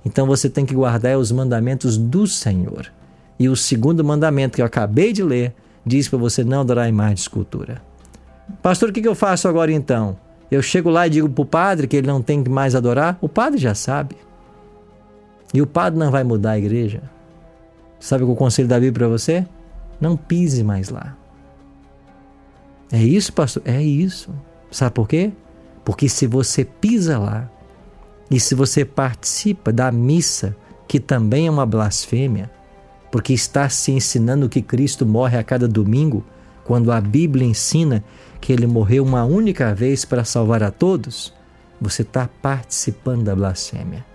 Então 0.06 0.28
você 0.28 0.50
tem 0.50 0.65
que 0.65 0.76
guardar 0.76 1.18
os 1.18 1.32
mandamentos 1.32 1.98
do 1.98 2.28
Senhor. 2.28 2.92
E 3.39 3.50
o 3.50 3.56
segundo 3.56 4.04
mandamento 4.04 4.56
que 4.56 4.62
eu 4.62 4.65
acabei 4.65 5.13
de 5.13 5.24
ler 5.24 5.56
diz 5.86 6.08
para 6.08 6.20
você 6.20 6.44
não 6.44 6.62
adorar 6.62 6.89
imagem 6.89 7.15
de 7.15 7.22
escultura. 7.22 7.82
Pastor, 8.62 8.89
o 8.89 8.94
que 8.94 9.08
eu 9.08 9.15
faço 9.15 9.48
agora 9.48 9.72
então? 9.72 10.18
Eu 10.52 10.62
chego 10.62 10.90
lá 10.90 11.06
e 11.06 11.10
digo 11.10 11.30
para 11.30 11.42
o 11.42 11.46
padre 11.46 11.88
que 11.88 11.96
ele 11.96 12.08
não 12.08 12.22
tem 12.22 12.44
que 12.44 12.50
mais 12.50 12.76
adorar? 12.76 13.18
O 13.22 13.30
padre 13.30 13.60
já 13.60 13.76
sabe. 13.76 14.16
E 15.54 15.62
o 15.62 15.68
padre 15.68 16.00
não 16.00 16.12
vai 16.12 16.24
mudar 16.24 16.52
a 16.52 16.58
igreja. 16.58 17.04
Sabe 18.00 18.24
o 18.24 18.36
conselho 18.36 18.68
da 18.68 18.80
Bíblia 18.80 18.94
para 18.94 19.08
você? 19.08 19.46
Não 20.00 20.16
pise 20.16 20.64
mais 20.64 20.90
lá. 20.90 21.16
É 22.92 23.02
isso, 23.02 23.32
pastor? 23.34 23.62
É 23.66 23.82
isso. 23.82 24.34
Sabe 24.72 24.94
por 24.94 25.08
quê? 25.08 25.32
Porque 25.84 26.08
se 26.08 26.26
você 26.26 26.64
pisa 26.64 27.18
lá 27.20 27.50
e 28.32 28.40
se 28.40 28.56
você 28.56 28.86
participa 28.86 29.72
da 29.72 29.92
missa, 29.92 30.56
que 30.88 31.00
também 31.00 31.48
é 31.48 31.52
uma 31.52 31.66
blasfêmia, 31.66 32.50
porque 33.12 33.34
está 33.34 33.68
se 33.70 33.92
ensinando 33.92 34.50
que 34.50 34.62
Cristo 34.62 35.06
morre 35.06 35.38
a 35.38 35.44
cada 35.44 35.68
domingo, 35.68 36.24
quando 36.64 36.92
a 36.92 37.02
Bíblia 37.02 37.48
ensina 37.48 38.04
que 38.39 38.54
ele 38.54 38.67
morreu 38.67 39.04
uma 39.04 39.25
única 39.25 39.73
vez 39.73 40.06
para 40.06 40.23
salvar 40.23 40.63
a 40.63 40.71
todos, 40.71 41.34
você 41.80 42.02
está 42.02 42.30
participando 42.41 43.23
da 43.23 43.36
blasfêmia. 43.36 44.06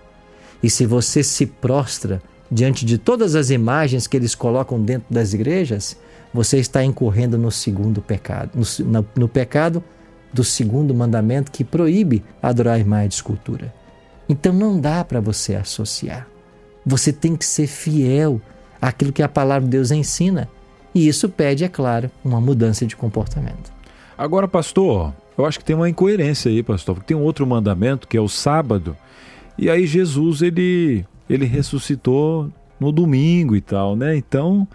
E 0.61 0.69
se 0.69 0.85
você 0.85 1.23
se 1.23 1.45
prostra 1.45 2.21
diante 2.49 2.85
de 2.85 2.97
todas 2.97 3.35
as 3.35 3.49
imagens 3.49 4.07
que 4.07 4.17
eles 4.17 4.35
colocam 4.35 4.81
dentro 4.81 5.13
das 5.13 5.33
igrejas, 5.33 5.97
você 6.33 6.57
está 6.57 6.83
incorrendo 6.83 7.37
no 7.37 7.51
segundo 7.51 8.01
pecado, 8.01 8.51
no, 8.53 8.85
no, 8.85 9.07
no 9.15 9.27
pecado 9.27 9.83
do 10.33 10.43
segundo 10.43 10.93
mandamento 10.93 11.51
que 11.51 11.63
proíbe 11.63 12.23
adorar 12.41 12.79
imagem 12.79 13.09
de 13.09 13.15
escultura. 13.15 13.73
Então 14.27 14.51
não 14.51 14.79
dá 14.79 15.03
para 15.03 15.21
você 15.21 15.55
associar. 15.55 16.27
Você 16.85 17.13
tem 17.13 17.35
que 17.35 17.45
ser 17.45 17.67
fiel 17.67 18.41
àquilo 18.81 19.13
que 19.13 19.23
a 19.23 19.29
palavra 19.29 19.63
de 19.63 19.71
Deus 19.71 19.91
ensina. 19.91 20.49
E 20.93 21.07
isso 21.07 21.29
pede, 21.29 21.63
é 21.63 21.69
claro, 21.69 22.11
uma 22.23 22.39
mudança 22.39 22.85
de 22.85 22.95
comportamento. 22.95 23.74
Agora, 24.17 24.47
pastor, 24.47 25.13
eu 25.37 25.45
acho 25.45 25.59
que 25.59 25.65
tem 25.65 25.75
uma 25.75 25.89
incoerência 25.89 26.49
aí, 26.49 26.63
pastor, 26.63 26.95
porque 26.95 27.07
tem 27.07 27.17
um 27.17 27.23
outro 27.23 27.45
mandamento 27.45 28.07
que 28.07 28.17
é 28.17 28.21
o 28.21 28.29
sábado. 28.29 28.95
E 29.57 29.69
aí 29.69 29.85
Jesus 29.85 30.41
ele 30.41 31.05
ele 31.29 31.45
ressuscitou 31.45 32.51
no 32.79 32.91
domingo 32.91 33.55
e 33.55 33.61
tal, 33.61 33.95
né? 33.95 34.15
Então, 34.15 34.67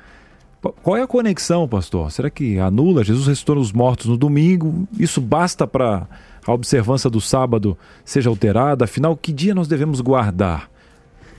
qual 0.82 0.96
é 0.96 1.02
a 1.02 1.06
conexão, 1.06 1.68
pastor? 1.68 2.10
Será 2.10 2.28
que 2.28 2.58
anula? 2.58 3.04
Jesus 3.04 3.26
ressuscitou 3.26 3.56
os 3.56 3.72
mortos 3.72 4.06
no 4.06 4.16
domingo? 4.16 4.86
Isso 4.98 5.20
basta 5.20 5.66
para 5.66 6.06
a 6.46 6.52
observância 6.52 7.08
do 7.08 7.20
sábado 7.20 7.78
seja 8.04 8.28
alterada? 8.28 8.84
Afinal, 8.84 9.16
que 9.16 9.32
dia 9.32 9.54
nós 9.54 9.68
devemos 9.68 10.00
guardar? 10.00 10.68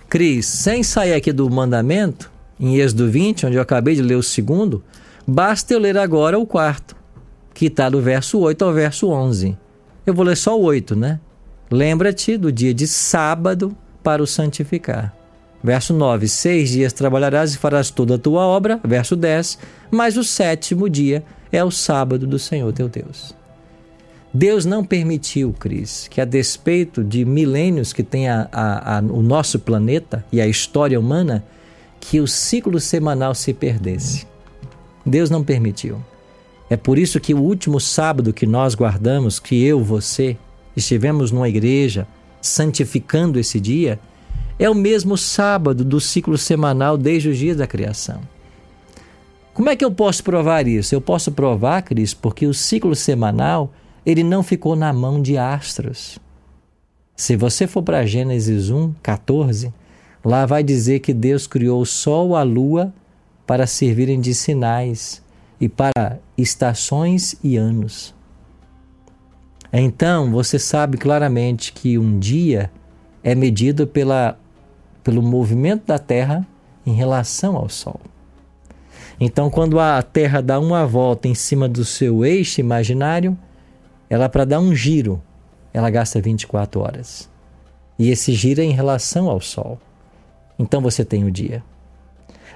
Cris, 0.10 0.46
sem 0.46 0.84
sair 0.84 1.14
aqui 1.14 1.32
do 1.32 1.50
mandamento, 1.50 2.32
em 2.60 2.78
Êxodo 2.78 3.10
20, 3.10 3.46
onde 3.46 3.56
eu 3.56 3.62
acabei 3.62 3.96
de 3.96 4.02
ler 4.02 4.16
o 4.16 4.24
segundo, 4.24 4.84
basta 5.28 5.74
eu 5.74 5.80
ler 5.80 5.98
agora 5.98 6.38
o 6.38 6.46
quarto, 6.46 6.96
que 7.54 7.66
está 7.68 7.90
do 7.90 8.02
verso 8.02 8.40
8 8.40 8.64
ao 8.64 8.74
verso 8.74 9.10
11. 9.10 9.58
Eu 10.06 10.14
vou 10.14 10.26
ler 10.26 10.38
só 10.38 10.58
o 10.60 10.64
8, 10.64 10.96
né? 10.96 11.20
Lembra-te 11.70 12.38
do 12.38 12.52
dia 12.52 12.74
de 12.74 12.88
sábado 12.88 13.76
para 14.04 14.22
o 14.22 14.28
santificar. 14.28 15.16
Verso 15.64 15.94
9: 15.94 16.28
Seis 16.28 16.72
dias 16.72 16.92
trabalharás 16.92 17.54
e 17.54 17.58
farás 17.58 17.90
toda 17.90 18.16
a 18.16 18.18
tua 18.18 18.42
obra. 18.42 18.80
Verso 18.84 19.16
10: 19.16 19.60
Mas 19.90 20.18
o 20.18 20.24
sétimo 20.24 20.90
dia 20.90 21.24
é 21.52 21.64
o 21.64 21.72
sábado 21.72 22.26
do 22.26 22.40
Senhor 22.40 22.74
teu 22.74 22.90
Deus. 22.90 23.36
Deus 24.34 24.66
não 24.66 24.84
permitiu, 24.84 25.54
Cris, 25.54 26.08
que 26.10 26.22
a 26.22 26.26
despeito 26.26 27.04
de 27.04 27.26
milênios 27.26 27.92
que 27.92 28.02
tem 28.02 28.30
a, 28.30 28.48
a, 28.52 28.98
a, 28.98 29.00
o 29.02 29.22
nosso 29.22 29.60
planeta 29.60 30.26
e 30.32 30.40
a 30.40 30.48
história 30.48 30.98
humana, 30.98 31.44
que 32.00 32.20
o 32.22 32.28
ciclo 32.28 32.80
semanal 32.80 33.36
se 33.36 33.54
perdesse. 33.54 34.26
Deus 35.06 35.30
não 35.30 35.44
permitiu. 35.44 36.02
É 36.72 36.78
por 36.78 36.98
isso 36.98 37.20
que 37.20 37.34
o 37.34 37.42
último 37.42 37.82
sábado 37.82 38.32
que 38.32 38.48
nós 38.48 38.76
guardamos, 38.76 39.42
que 39.42 39.62
eu, 39.62 39.84
você, 39.84 40.38
estivemos 40.74 41.30
numa 41.30 41.50
igreja 41.50 42.08
santificando 42.42 43.38
esse 43.38 43.60
dia, 43.60 44.00
é 44.58 44.70
o 44.70 44.74
mesmo 44.74 45.18
sábado 45.18 45.84
do 45.84 46.00
ciclo 46.00 46.38
semanal 46.38 46.98
desde 46.98 47.28
os 47.28 47.38
dias 47.38 47.58
da 47.58 47.68
criação. 47.68 48.22
Como 49.54 49.70
é 49.70 49.76
que 49.76 49.84
eu 49.84 49.92
posso 49.92 50.24
provar 50.24 50.66
isso? 50.66 50.96
Eu 50.96 51.02
posso 51.02 51.34
provar, 51.34 51.82
Cris, 51.82 52.14
porque 52.14 52.48
o 52.48 52.54
ciclo 52.54 52.96
semanal 52.96 53.74
ele 54.06 54.24
não 54.24 54.42
ficou 54.42 54.74
na 54.74 54.94
mão 54.94 55.22
de 55.22 55.38
astros. 55.38 56.18
Se 57.18 57.36
você 57.36 57.68
for 57.68 57.84
para 57.84 58.06
Gênesis 58.06 58.70
1, 58.70 58.94
14, 59.04 59.74
Lá 60.24 60.46
vai 60.46 60.64
dizer 60.64 61.00
que 61.00 61.14
Deus 61.14 61.48
criou 61.48 61.82
o 61.82 61.86
sol, 61.86 62.36
a 62.36 62.44
lua 62.44 62.94
para 63.48 63.66
servirem 63.66 64.22
de 64.22 64.36
sinais 64.36 65.21
e 65.62 65.70
para 65.70 66.20
estações 66.38 67.36
e 67.44 67.56
anos. 67.56 68.16
Então, 69.72 70.32
você 70.32 70.58
sabe 70.58 70.98
claramente 70.98 71.72
que 71.72 71.98
um 71.98 72.20
dia 72.20 72.72
é 73.24 73.36
medido 73.36 73.86
pela, 73.86 74.38
pelo 75.04 75.22
movimento 75.22 75.86
da 75.86 76.00
Terra 76.00 76.46
em 76.86 76.94
relação 76.94 77.56
ao 77.56 77.70
Sol. 77.70 78.02
Então, 79.20 79.52
quando 79.52 79.80
a 79.80 80.02
Terra 80.02 80.42
dá 80.42 80.60
uma 80.60 80.86
volta 80.86 81.28
em 81.28 81.36
cima 81.36 81.70
do 81.70 81.86
seu 81.86 82.26
eixo 82.26 82.60
imaginário, 82.60 83.38
ela, 84.10 84.28
para 84.28 84.44
dar 84.44 84.60
um 84.60 84.76
giro, 84.76 85.22
ela 85.72 85.90
gasta 85.90 86.20
24 86.20 86.82
horas. 86.82 87.30
E 87.98 88.10
esse 88.10 88.34
giro 88.34 88.62
é 88.62 88.64
em 88.64 88.72
relação 88.72 89.30
ao 89.30 89.40
Sol. 89.40 89.80
Então 90.58 90.82
você 90.82 91.06
tem 91.06 91.24
o 91.24 91.32
dia. 91.32 91.64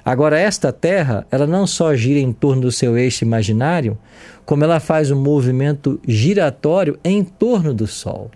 Agora, 0.06 0.40
esta 0.40 0.72
Terra, 0.72 1.26
ela 1.32 1.48
não 1.48 1.66
só 1.66 1.96
gira 1.96 2.20
em 2.20 2.32
torno 2.32 2.62
do 2.62 2.72
seu 2.72 2.96
eixo 2.96 3.26
imaginário, 3.26 3.98
como 4.46 4.64
ela 4.64 4.80
faz 4.80 5.10
um 5.10 5.20
movimento 5.20 6.00
giratório 6.08 7.00
em 7.04 7.24
torno 7.24 7.74
do 7.74 7.88
Sol. 7.88 8.30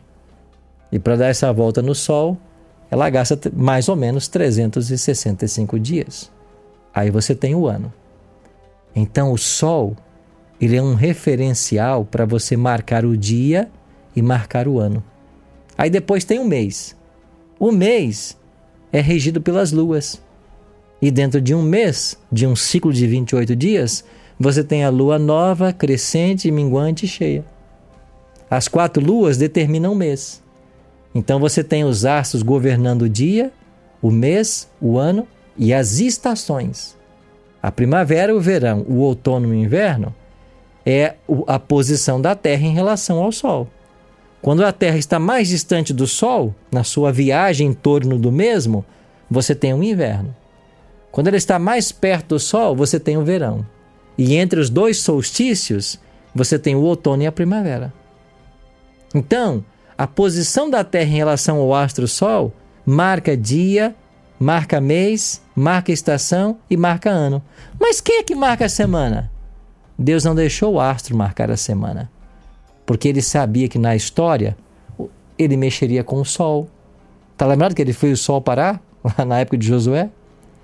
E 0.91 0.97
para 0.97 1.15
dar 1.15 1.27
essa 1.27 1.53
volta 1.53 1.79
no 1.79 1.93
Sol, 1.93 2.36
ela 2.89 3.08
gasta 3.12 3.39
mais 3.55 3.88
ou 3.88 3.95
menos 3.95 4.27
365 4.27 5.79
dias. 5.79 6.32
Aí 6.91 7.12
você 7.12 7.36
tem 7.36 7.53
o 7.53 7.67
ano. 7.67 7.93
Então, 8.95 9.32
o 9.32 9.38
Sol, 9.38 9.95
ele 10.60 10.75
é 10.75 10.82
um 10.82 10.95
referencial 10.95 12.03
para 12.03 12.25
você 12.25 12.58
marcar 12.58 13.05
o 13.05 13.15
dia 13.15 13.69
e 14.15 14.23
marcar 14.23 14.67
o 14.67 14.79
ano. 14.79 15.03
Aí 15.77 15.91
depois 15.91 16.23
tem 16.23 16.39
um 16.39 16.45
mês. 16.45 16.97
O 17.60 17.71
mês 17.71 18.36
é 18.91 18.99
regido 18.99 19.39
pelas 19.39 19.71
luas. 19.71 20.19
E 21.01 21.09
dentro 21.09 21.39
de 21.39 21.55
um 21.55 21.62
mês, 21.62 22.17
de 22.31 22.45
um 22.45 22.55
ciclo 22.55 22.91
de 22.91 23.07
28 23.07 23.55
dias, 23.55 24.03
você 24.39 24.63
tem 24.63 24.83
a 24.83 24.89
lua 24.89 25.17
nova, 25.17 25.71
crescente, 25.71 26.51
minguante 26.51 27.05
e 27.05 27.09
cheia. 27.09 27.45
As 28.49 28.67
quatro 28.67 29.03
luas 29.03 29.38
determinam 29.38 29.93
o 29.93 29.95
mês. 29.95 30.41
Então 31.13 31.39
você 31.39 31.63
tem 31.63 31.83
os 31.83 32.05
astros 32.05 32.43
governando 32.43 33.03
o 33.03 33.09
dia, 33.09 33.51
o 34.01 34.12
mês, 34.12 34.69
o 34.81 34.97
ano 34.97 35.27
e 35.57 35.73
as 35.73 35.99
estações. 35.99 36.97
A 37.62 37.71
primavera, 37.71 38.35
o 38.35 38.39
verão, 38.39 38.85
o 38.88 38.99
outono 38.99 39.47
e 39.47 39.51
o 39.51 39.53
inverno 39.53 40.15
é 40.85 41.15
a 41.45 41.59
posição 41.59 42.21
da 42.21 42.35
Terra 42.35 42.65
em 42.65 42.73
relação 42.73 43.21
ao 43.21 43.31
Sol. 43.31 43.67
Quando 44.41 44.63
a 44.63 44.71
Terra 44.71 44.97
está 44.97 45.19
mais 45.19 45.49
distante 45.49 45.93
do 45.93 46.07
Sol, 46.07 46.55
na 46.71 46.83
sua 46.83 47.12
viagem 47.12 47.67
em 47.67 47.73
torno 47.73 48.17
do 48.17 48.31
mesmo, 48.31 48.85
você 49.29 49.53
tem 49.53 49.73
um 49.73 49.83
inverno. 49.83 50.33
Quando 51.12 51.28
ela 51.28 51.38
está 51.38 51.58
mais 51.58 51.91
perto 51.91 52.30
do 52.30 52.39
Sol, 52.39 52.76
você 52.76 53.00
tem 53.00 53.17
o 53.17 53.24
verão. 53.24 53.65
E 54.17 54.36
entre 54.36 54.60
os 54.60 54.69
dois 54.69 54.98
solstícios, 54.98 56.00
você 56.34 56.60
tem 56.60 56.76
o 56.76 56.82
outono 56.82 57.24
e 57.24 57.28
a 57.28 57.32
primavera. 57.32 57.93
Então, 59.13 59.63
a 59.98 60.06
posição 60.06 60.69
da 60.69 60.84
Terra 60.84 61.10
em 61.10 61.17
relação 61.17 61.58
ao 61.58 61.74
astro-Sol 61.74 62.54
marca 62.86 63.36
dia, 63.36 63.95
marca 64.39 64.80
mês, 64.80 65.41
marca 65.56 65.91
estação 65.91 66.58
e 66.69 66.78
marca 66.78 67.10
ano. 67.10 67.41
Mas 67.80 68.00
quem 68.00 68.19
é 68.19 68.24
que 68.24 68.36
marca 68.36 68.65
a 68.65 68.69
semana? 68.69 69.32
Deus 69.98 70.24
não 70.24 70.34
deixou 70.34 70.76
o 70.76 70.80
astro 70.80 71.17
marcar 71.17 71.52
a 71.52 71.58
semana, 71.58 72.10
porque 72.86 73.10
ele 73.10 73.22
sabia 73.22 73.67
que 73.67 73.78
na 73.78 73.95
história 73.95 74.56
ele 75.38 75.58
mexeria 75.58 76.04
com 76.04 76.22
o 76.22 76.26
sol. 76.26 76.69
Está 77.34 77.45
lembrado 77.45 77.76
que 77.76 77.82
ele 77.82 77.93
fez 77.93 78.19
o 78.19 78.24
sol 78.24 78.41
parar 78.41 78.82
lá 79.04 79.26
na 79.26 79.39
época 79.39 79.58
de 79.58 79.67
Josué? 79.67 80.10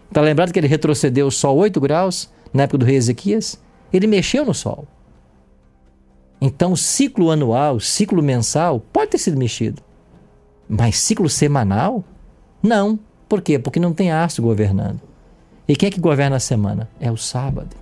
Está 0.08 0.22
lembrado 0.22 0.52
que 0.52 0.60
ele 0.60 0.68
retrocedeu 0.68 1.28
o 1.28 1.32
sol 1.32 1.58
8 1.58 1.80
graus 1.80 2.30
na 2.54 2.64
época 2.64 2.80
do 2.80 2.86
rei 2.86 2.96
Ezequias? 2.96 3.60
Ele 3.92 4.08
mexeu 4.08 4.46
no 4.46 4.54
sol. 4.54 4.88
Então, 6.40 6.74
o 6.74 6.78
ciclo 6.78 7.32
anual, 7.32 7.80
ciclo 7.80 8.22
mensal, 8.22 8.80
pode 8.80 9.12
ter 9.12 9.18
sido 9.18 9.38
mexido. 9.38 9.82
Mas 10.68 10.98
ciclo 10.98 11.30
semanal? 11.30 12.04
Não. 12.62 13.00
Por 13.28 13.42
quê? 13.42 13.58
Porque 13.58 13.80
não 13.80 13.94
tem 13.94 14.12
astro 14.12 14.44
governando. 14.44 15.02
E 15.68 15.76
quem 15.76 15.88
é 15.88 15.92
que 15.92 16.00
governa 16.00 16.36
a 16.36 16.40
semana? 16.40 16.90
É 17.00 17.12
o 17.12 17.18
sábado. 17.18 17.76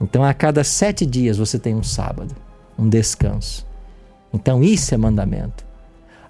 Então, 0.00 0.24
a 0.24 0.32
cada 0.32 0.62
sete 0.64 1.04
dias 1.04 1.36
você 1.36 1.58
tem 1.58 1.74
um 1.74 1.82
sábado, 1.82 2.34
um 2.78 2.88
descanso. 2.88 3.66
Então, 4.32 4.62
isso 4.62 4.94
é 4.94 4.96
mandamento. 4.96 5.64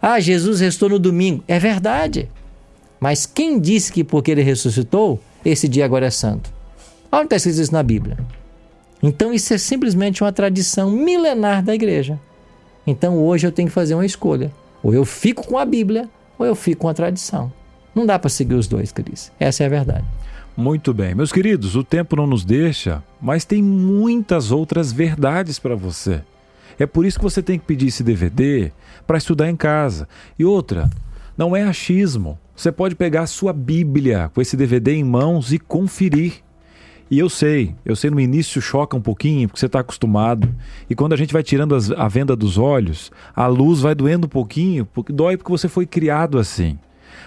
Ah, 0.01 0.19
Jesus 0.19 0.61
restou 0.61 0.89
no 0.89 0.99
domingo. 0.99 1.45
É 1.47 1.59
verdade. 1.59 2.31
Mas 3.01 3.25
quem 3.25 3.59
disse 3.59 3.91
que 3.91 4.05
porque 4.05 4.31
ele 4.31 4.43
ressuscitou, 4.43 5.19
esse 5.45 5.67
dia 5.67 5.85
agora 5.85 6.07
é 6.07 6.11
santo? 6.11 6.53
Onde 7.11 7.25
está 7.25 7.37
escrito 7.37 7.61
isso 7.61 7.73
na 7.73 7.83
Bíblia? 7.83 8.19
Então, 9.03 9.33
isso 9.33 9.55
é 9.55 9.59
simplesmente 9.59 10.23
uma 10.23 10.33
tradição 10.33 10.91
milenar 10.91 11.65
da 11.65 11.75
igreja. 11.75 12.21
Então, 12.87 13.19
hoje 13.19 13.47
eu 13.47 13.53
tenho 13.53 13.69
que 13.69 13.75
fazer 13.75 13.95
uma 13.95 14.05
escolha. 14.05 14.53
Ou 14.83 14.93
eu 14.93 15.05
fico 15.05 15.47
com 15.47 15.57
a 15.57 15.65
Bíblia, 15.65 16.09
ou 16.39 16.45
eu 16.45 16.55
fico 16.55 16.83
com 16.83 16.89
a 16.89 16.95
tradição. 16.95 17.51
Não 17.95 18.05
dá 18.05 18.19
para 18.19 18.29
seguir 18.29 18.55
os 18.55 18.69
dois, 18.69 18.93
Cris. 18.93 19.33
Essa 19.41 19.65
é 19.65 19.67
a 19.67 19.71
verdade. 19.71 20.05
Muito 20.57 20.93
bem. 20.93 21.15
Meus 21.15 21.33
queridos, 21.33 21.75
o 21.75 21.83
tempo 21.83 22.15
não 22.17 22.27
nos 22.27 22.45
deixa, 22.45 23.03
mas 23.21 23.45
tem 23.45 23.63
muitas 23.63 24.53
outras 24.53 24.93
verdades 24.93 25.59
para 25.59 25.75
você. 25.75 26.21
É 26.79 26.87
por 26.87 27.07
isso 27.07 27.19
que 27.19 27.25
você 27.25 27.43
tem 27.43 27.59
que 27.59 27.65
pedir 27.65 27.89
esse 27.89 28.03
DVD 28.03 28.71
para 29.07 29.19
estudar 29.19 29.49
em 29.49 29.57
casa. 29.57 30.07
E 30.39 30.45
outra, 30.45 30.91
não 31.37 31.57
é 31.57 31.63
achismo. 31.63 32.39
Você 32.61 32.71
pode 32.71 32.95
pegar 32.95 33.27
sua 33.27 33.55
Bíblia 33.55 34.31
com 34.35 34.43
esse 34.43 34.55
DVD 34.55 34.93
em 34.93 35.03
mãos 35.03 35.51
e 35.51 35.59
conferir. 35.59 36.43
E 37.11 37.19
eu 37.19 37.31
sei, 37.31 37.75
eu 37.87 37.97
sei 37.97 38.11
no 38.11 38.21
início 38.21 38.61
choca 38.61 38.95
um 38.95 39.01
pouquinho, 39.01 39.49
porque 39.49 39.59
você 39.59 39.65
está 39.65 39.81
acostumado. 39.81 40.47
E 40.89 40.95
quando 40.95 41.15
a 41.15 41.17
gente 41.17 41.33
vai 41.33 41.43
tirando 41.43 41.75
as, 41.75 41.91
a 41.91 42.07
venda 42.07 42.37
dos 42.37 42.59
olhos, 42.59 43.11
a 43.35 43.47
luz 43.47 43.81
vai 43.81 43.95
doendo 43.95 44.27
um 44.27 44.29
pouquinho, 44.29 44.85
porque 44.85 45.11
dói 45.11 45.39
porque 45.39 45.51
você 45.51 45.69
foi 45.69 45.87
criado 45.87 46.39
assim 46.39 46.79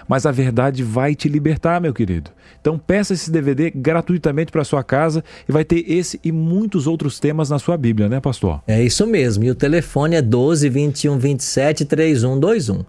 mas 0.06 0.26
a 0.26 0.30
verdade 0.30 0.82
vai 0.82 1.14
te 1.14 1.28
libertar, 1.28 1.80
meu 1.80 1.94
querido. 1.94 2.30
Então 2.60 2.78
peça 2.78 3.14
esse 3.14 3.30
DVD 3.30 3.70
gratuitamente 3.70 4.52
para 4.52 4.62
sua 4.64 4.84
casa 4.84 5.24
e 5.48 5.52
vai 5.52 5.64
ter 5.64 5.90
esse 5.90 6.20
e 6.22 6.30
muitos 6.30 6.86
outros 6.86 7.18
temas 7.18 7.48
na 7.48 7.58
sua 7.58 7.76
Bíblia, 7.76 8.08
né, 8.08 8.20
pastor? 8.20 8.62
É 8.66 8.82
isso 8.82 9.06
mesmo. 9.06 9.44
E 9.44 9.50
o 9.50 9.54
telefone 9.54 10.16
é 10.16 10.22
12 10.22 10.68
21 10.68 11.18
27 11.18 11.84
3121. 11.86 12.84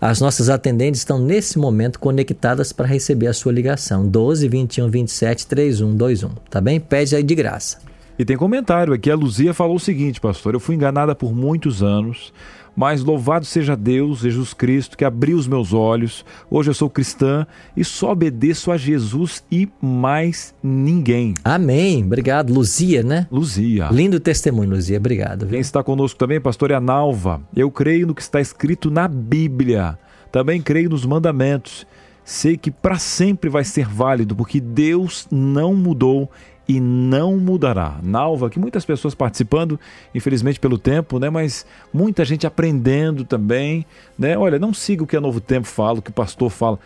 As 0.00 0.20
nossas 0.20 0.50
atendentes 0.50 1.00
estão 1.00 1.18
nesse 1.18 1.58
momento 1.58 1.98
conectadas 1.98 2.72
para 2.72 2.86
receber 2.86 3.28
a 3.28 3.32
sua 3.32 3.52
ligação. 3.52 4.06
12 4.06 4.48
21 4.48 4.90
27 4.90 5.46
3121. 5.46 6.28
Tá 6.50 6.60
bem? 6.60 6.78
Pede 6.78 7.16
aí 7.16 7.22
de 7.22 7.34
graça. 7.34 7.78
E 8.18 8.24
tem 8.24 8.36
comentário 8.36 8.92
aqui. 8.92 9.10
A 9.10 9.14
Luzia 9.14 9.52
falou 9.52 9.76
o 9.76 9.80
seguinte, 9.80 10.20
pastor: 10.20 10.54
Eu 10.54 10.60
fui 10.60 10.74
enganada 10.74 11.14
por 11.14 11.34
muitos 11.34 11.82
anos. 11.82 12.32
Mas 12.76 13.02
louvado 13.02 13.46
seja 13.46 13.74
Deus, 13.74 14.20
Jesus 14.20 14.52
Cristo, 14.52 14.98
que 14.98 15.04
abriu 15.04 15.38
os 15.38 15.48
meus 15.48 15.72
olhos. 15.72 16.24
Hoje 16.50 16.68
eu 16.68 16.74
sou 16.74 16.90
cristã 16.90 17.46
e 17.74 17.82
só 17.82 18.12
obedeço 18.12 18.70
a 18.70 18.76
Jesus 18.76 19.42
e 19.50 19.66
mais 19.80 20.54
ninguém. 20.62 21.32
Amém. 21.42 22.04
Obrigado. 22.04 22.52
Luzia, 22.52 23.02
né? 23.02 23.26
Luzia. 23.32 23.88
Lindo 23.90 24.20
testemunho, 24.20 24.70
Luzia. 24.70 24.98
Obrigado. 24.98 25.46
Viu? 25.46 25.52
Quem 25.52 25.60
está 25.60 25.82
conosco 25.82 26.18
também, 26.18 26.38
pastor, 26.38 26.70
é 26.70 26.74
a 26.74 26.80
Nalva. 26.80 27.40
Eu 27.56 27.70
creio 27.70 28.06
no 28.06 28.14
que 28.14 28.20
está 28.20 28.42
escrito 28.42 28.90
na 28.90 29.08
Bíblia. 29.08 29.98
Também 30.30 30.60
creio 30.60 30.90
nos 30.90 31.06
mandamentos. 31.06 31.86
Sei 32.22 32.56
que 32.56 32.70
para 32.70 32.98
sempre 32.98 33.48
vai 33.48 33.64
ser 33.64 33.86
válido, 33.86 34.36
porque 34.36 34.60
Deus 34.60 35.26
não 35.30 35.74
mudou 35.74 36.30
e 36.68 36.80
não 36.80 37.36
mudará. 37.36 37.98
Nalva, 38.02 38.50
que 38.50 38.58
muitas 38.58 38.84
pessoas 38.84 39.14
participando, 39.14 39.78
infelizmente 40.14 40.58
pelo 40.58 40.78
tempo, 40.78 41.18
né? 41.18 41.30
Mas 41.30 41.64
muita 41.92 42.24
gente 42.24 42.46
aprendendo 42.46 43.24
também, 43.24 43.86
né? 44.18 44.36
Olha, 44.36 44.58
não 44.58 44.74
siga 44.74 45.02
o 45.02 45.06
que 45.06 45.16
a 45.16 45.20
Novo 45.20 45.40
Tempo 45.40 45.66
fala, 45.66 45.98
o 45.98 46.02
que 46.02 46.10
o 46.10 46.14
pastor 46.14 46.50
fala. 46.50 46.78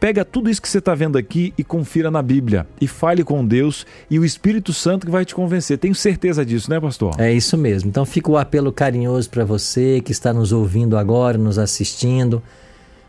Pega 0.00 0.24
tudo 0.24 0.48
isso 0.48 0.62
que 0.62 0.68
você 0.68 0.78
está 0.78 0.94
vendo 0.94 1.18
aqui 1.18 1.52
e 1.58 1.62
confira 1.62 2.10
na 2.10 2.22
Bíblia. 2.22 2.66
E 2.80 2.88
fale 2.88 3.22
com 3.22 3.44
Deus 3.44 3.84
e 4.08 4.18
o 4.18 4.24
Espírito 4.24 4.72
Santo 4.72 5.04
que 5.04 5.12
vai 5.12 5.22
te 5.22 5.34
convencer. 5.34 5.76
Tenho 5.76 5.94
certeza 5.94 6.46
disso, 6.46 6.70
né, 6.70 6.80
pastor? 6.80 7.14
É 7.18 7.30
isso 7.30 7.58
mesmo. 7.58 7.90
Então 7.90 8.06
fica 8.06 8.30
o 8.30 8.38
apelo 8.38 8.72
carinhoso 8.72 9.28
para 9.28 9.44
você 9.44 10.00
que 10.00 10.12
está 10.12 10.32
nos 10.32 10.50
ouvindo 10.50 10.96
agora, 10.96 11.36
nos 11.36 11.58
assistindo. 11.58 12.42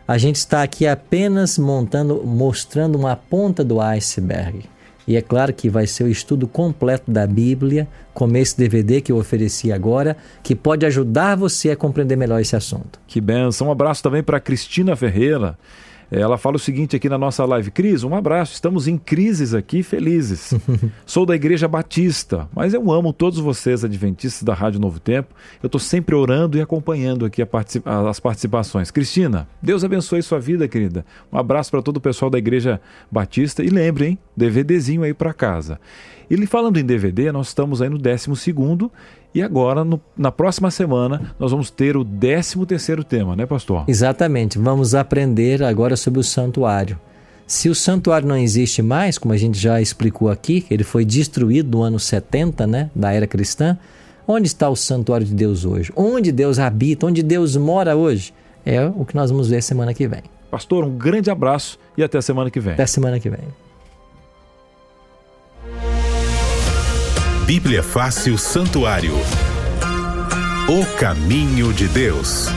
A 0.06 0.18
gente 0.18 0.38
está 0.38 0.62
aqui 0.62 0.86
apenas 0.86 1.58
montando, 1.58 2.22
mostrando 2.26 2.98
uma 2.98 3.16
ponta 3.16 3.64
do 3.64 3.80
iceberg. 3.80 4.66
E 5.08 5.16
é 5.16 5.22
claro 5.22 5.54
que 5.54 5.70
vai 5.70 5.88
ser 5.88 6.04
o 6.04 6.10
estudo 6.10 6.48
completo 6.48 7.10
da 7.10 7.26
Bíblia, 7.26 7.88
como 8.14 8.36
esse 8.36 8.58
DVD 8.58 9.00
que 9.00 9.12
eu 9.12 9.18
ofereci 9.18 9.72
agora, 9.72 10.18
que 10.44 10.54
pode 10.54 10.86
ajudar 10.86 11.36
você 11.36 11.72
a 11.72 11.76
compreender 11.78 12.18
melhor 12.18 12.42
esse 12.42 12.56
assunto. 12.56 13.00
Que 13.08 13.22
benção. 13.22 13.68
Um 13.68 13.72
abraço 13.72 14.04
também 14.04 14.22
para 14.22 14.40
Cristina 14.40 14.96
Ferreira. 14.96 15.58
Ela 16.10 16.38
fala 16.38 16.56
o 16.56 16.60
seguinte 16.60 16.96
aqui 16.96 17.10
na 17.10 17.18
nossa 17.18 17.44
live: 17.46 17.70
Cris, 17.72 18.04
um 18.04 18.16
abraço. 18.16 18.54
Estamos 18.54 18.88
em 18.88 18.98
crises 18.98 19.54
aqui, 19.54 19.84
felizes. 19.84 20.54
Sou 21.06 21.26
da 21.26 21.36
Igreja 21.36 21.68
Batista, 21.68 22.48
mas 22.56 22.74
eu 22.74 22.92
amo 22.92 23.12
todos 23.12 23.40
vocês, 23.40 23.84
adventistas 23.84 24.44
da 24.44 24.54
Rádio 24.54 24.80
Novo 24.80 25.00
Tempo. 25.00 25.36
Eu 25.62 25.68
estou 25.68 25.80
sempre 25.80 26.16
orando 26.16 26.58
e 26.58 26.62
acompanhando 26.62 27.26
aqui 27.26 27.42
as 27.86 28.20
participações. 28.20 28.90
Cristina, 28.90 29.48
Deus 29.62 29.84
abençoe 29.84 30.22
sua 30.24 30.40
vida, 30.40 30.68
querida. 30.68 31.06
Um 31.32 31.38
abraço 31.38 31.72
para 31.72 31.82
todo 31.82 31.98
o 31.98 32.02
pessoal 32.02 32.32
da 32.32 32.38
Igreja 32.38 32.80
Batista 33.12 33.64
e 33.64 33.70
lembre, 33.70 34.08
hein? 34.08 34.20
DVDzinho 34.36 35.04
aí 35.04 35.14
para 35.14 35.34
casa. 35.34 35.80
E 36.30 36.46
falando 36.46 36.78
em 36.78 36.86
DVD, 36.86 37.32
nós 37.32 37.48
estamos 37.48 37.82
aí 37.82 37.90
no 37.90 37.98
12 37.98 38.54
e 39.38 39.42
agora, 39.44 39.86
no, 39.86 40.02
na 40.18 40.32
próxima 40.32 40.72
semana, 40.72 41.32
nós 41.38 41.52
vamos 41.52 41.70
ter 41.70 41.96
o 41.96 42.04
13 42.04 42.66
terceiro 42.66 43.04
tema, 43.04 43.36
né, 43.36 43.46
pastor? 43.46 43.84
Exatamente. 43.88 44.58
Vamos 44.58 44.96
aprender 44.96 45.62
agora 45.62 45.96
sobre 45.96 46.20
o 46.20 46.24
santuário. 46.24 47.00
Se 47.46 47.70
o 47.70 47.76
santuário 47.76 48.28
não 48.28 48.36
existe 48.36 48.82
mais, 48.82 49.20
como 49.20 49.36
a 49.36 49.38
gente 49.38 49.60
já 49.60 49.80
explicou 49.80 50.32
aqui, 50.32 50.66
ele 50.72 50.84
foi 50.84 51.06
destruído 51.06 51.78
no 51.78 51.84
ano 51.84 52.00
70, 52.00 52.66
né, 52.66 52.90
da 52.96 53.12
era 53.14 53.28
cristã, 53.28 53.78
onde 54.28 54.48
está 54.48 54.68
o 54.68 54.76
santuário 54.76 55.28
de 55.28 55.36
Deus 55.36 55.66
hoje? 55.66 55.94
Onde 55.96 56.32
Deus 56.32 56.58
habita? 56.58 57.06
Onde 57.06 57.22
Deus 57.22 57.56
mora 57.56 57.96
hoje? 57.96 58.34
É 58.66 58.88
o 58.88 59.06
que 59.06 59.16
nós 59.16 59.30
vamos 59.30 59.50
ver 59.50 59.62
semana 59.62 59.94
que 59.94 60.08
vem. 60.08 60.24
Pastor, 60.50 60.84
um 60.84 60.98
grande 60.98 61.30
abraço 61.30 61.78
e 61.96 62.02
até 62.02 62.20
semana 62.22 62.50
que 62.50 62.60
vem. 62.60 62.74
Até 62.74 62.88
semana 62.88 63.20
que 63.20 63.30
vem. 63.30 63.67
Bíblia 67.48 67.82
Fácil 67.82 68.38
Santuário. 68.38 69.14
O 70.68 70.86
caminho 70.98 71.72
de 71.72 71.88
Deus. 71.88 72.50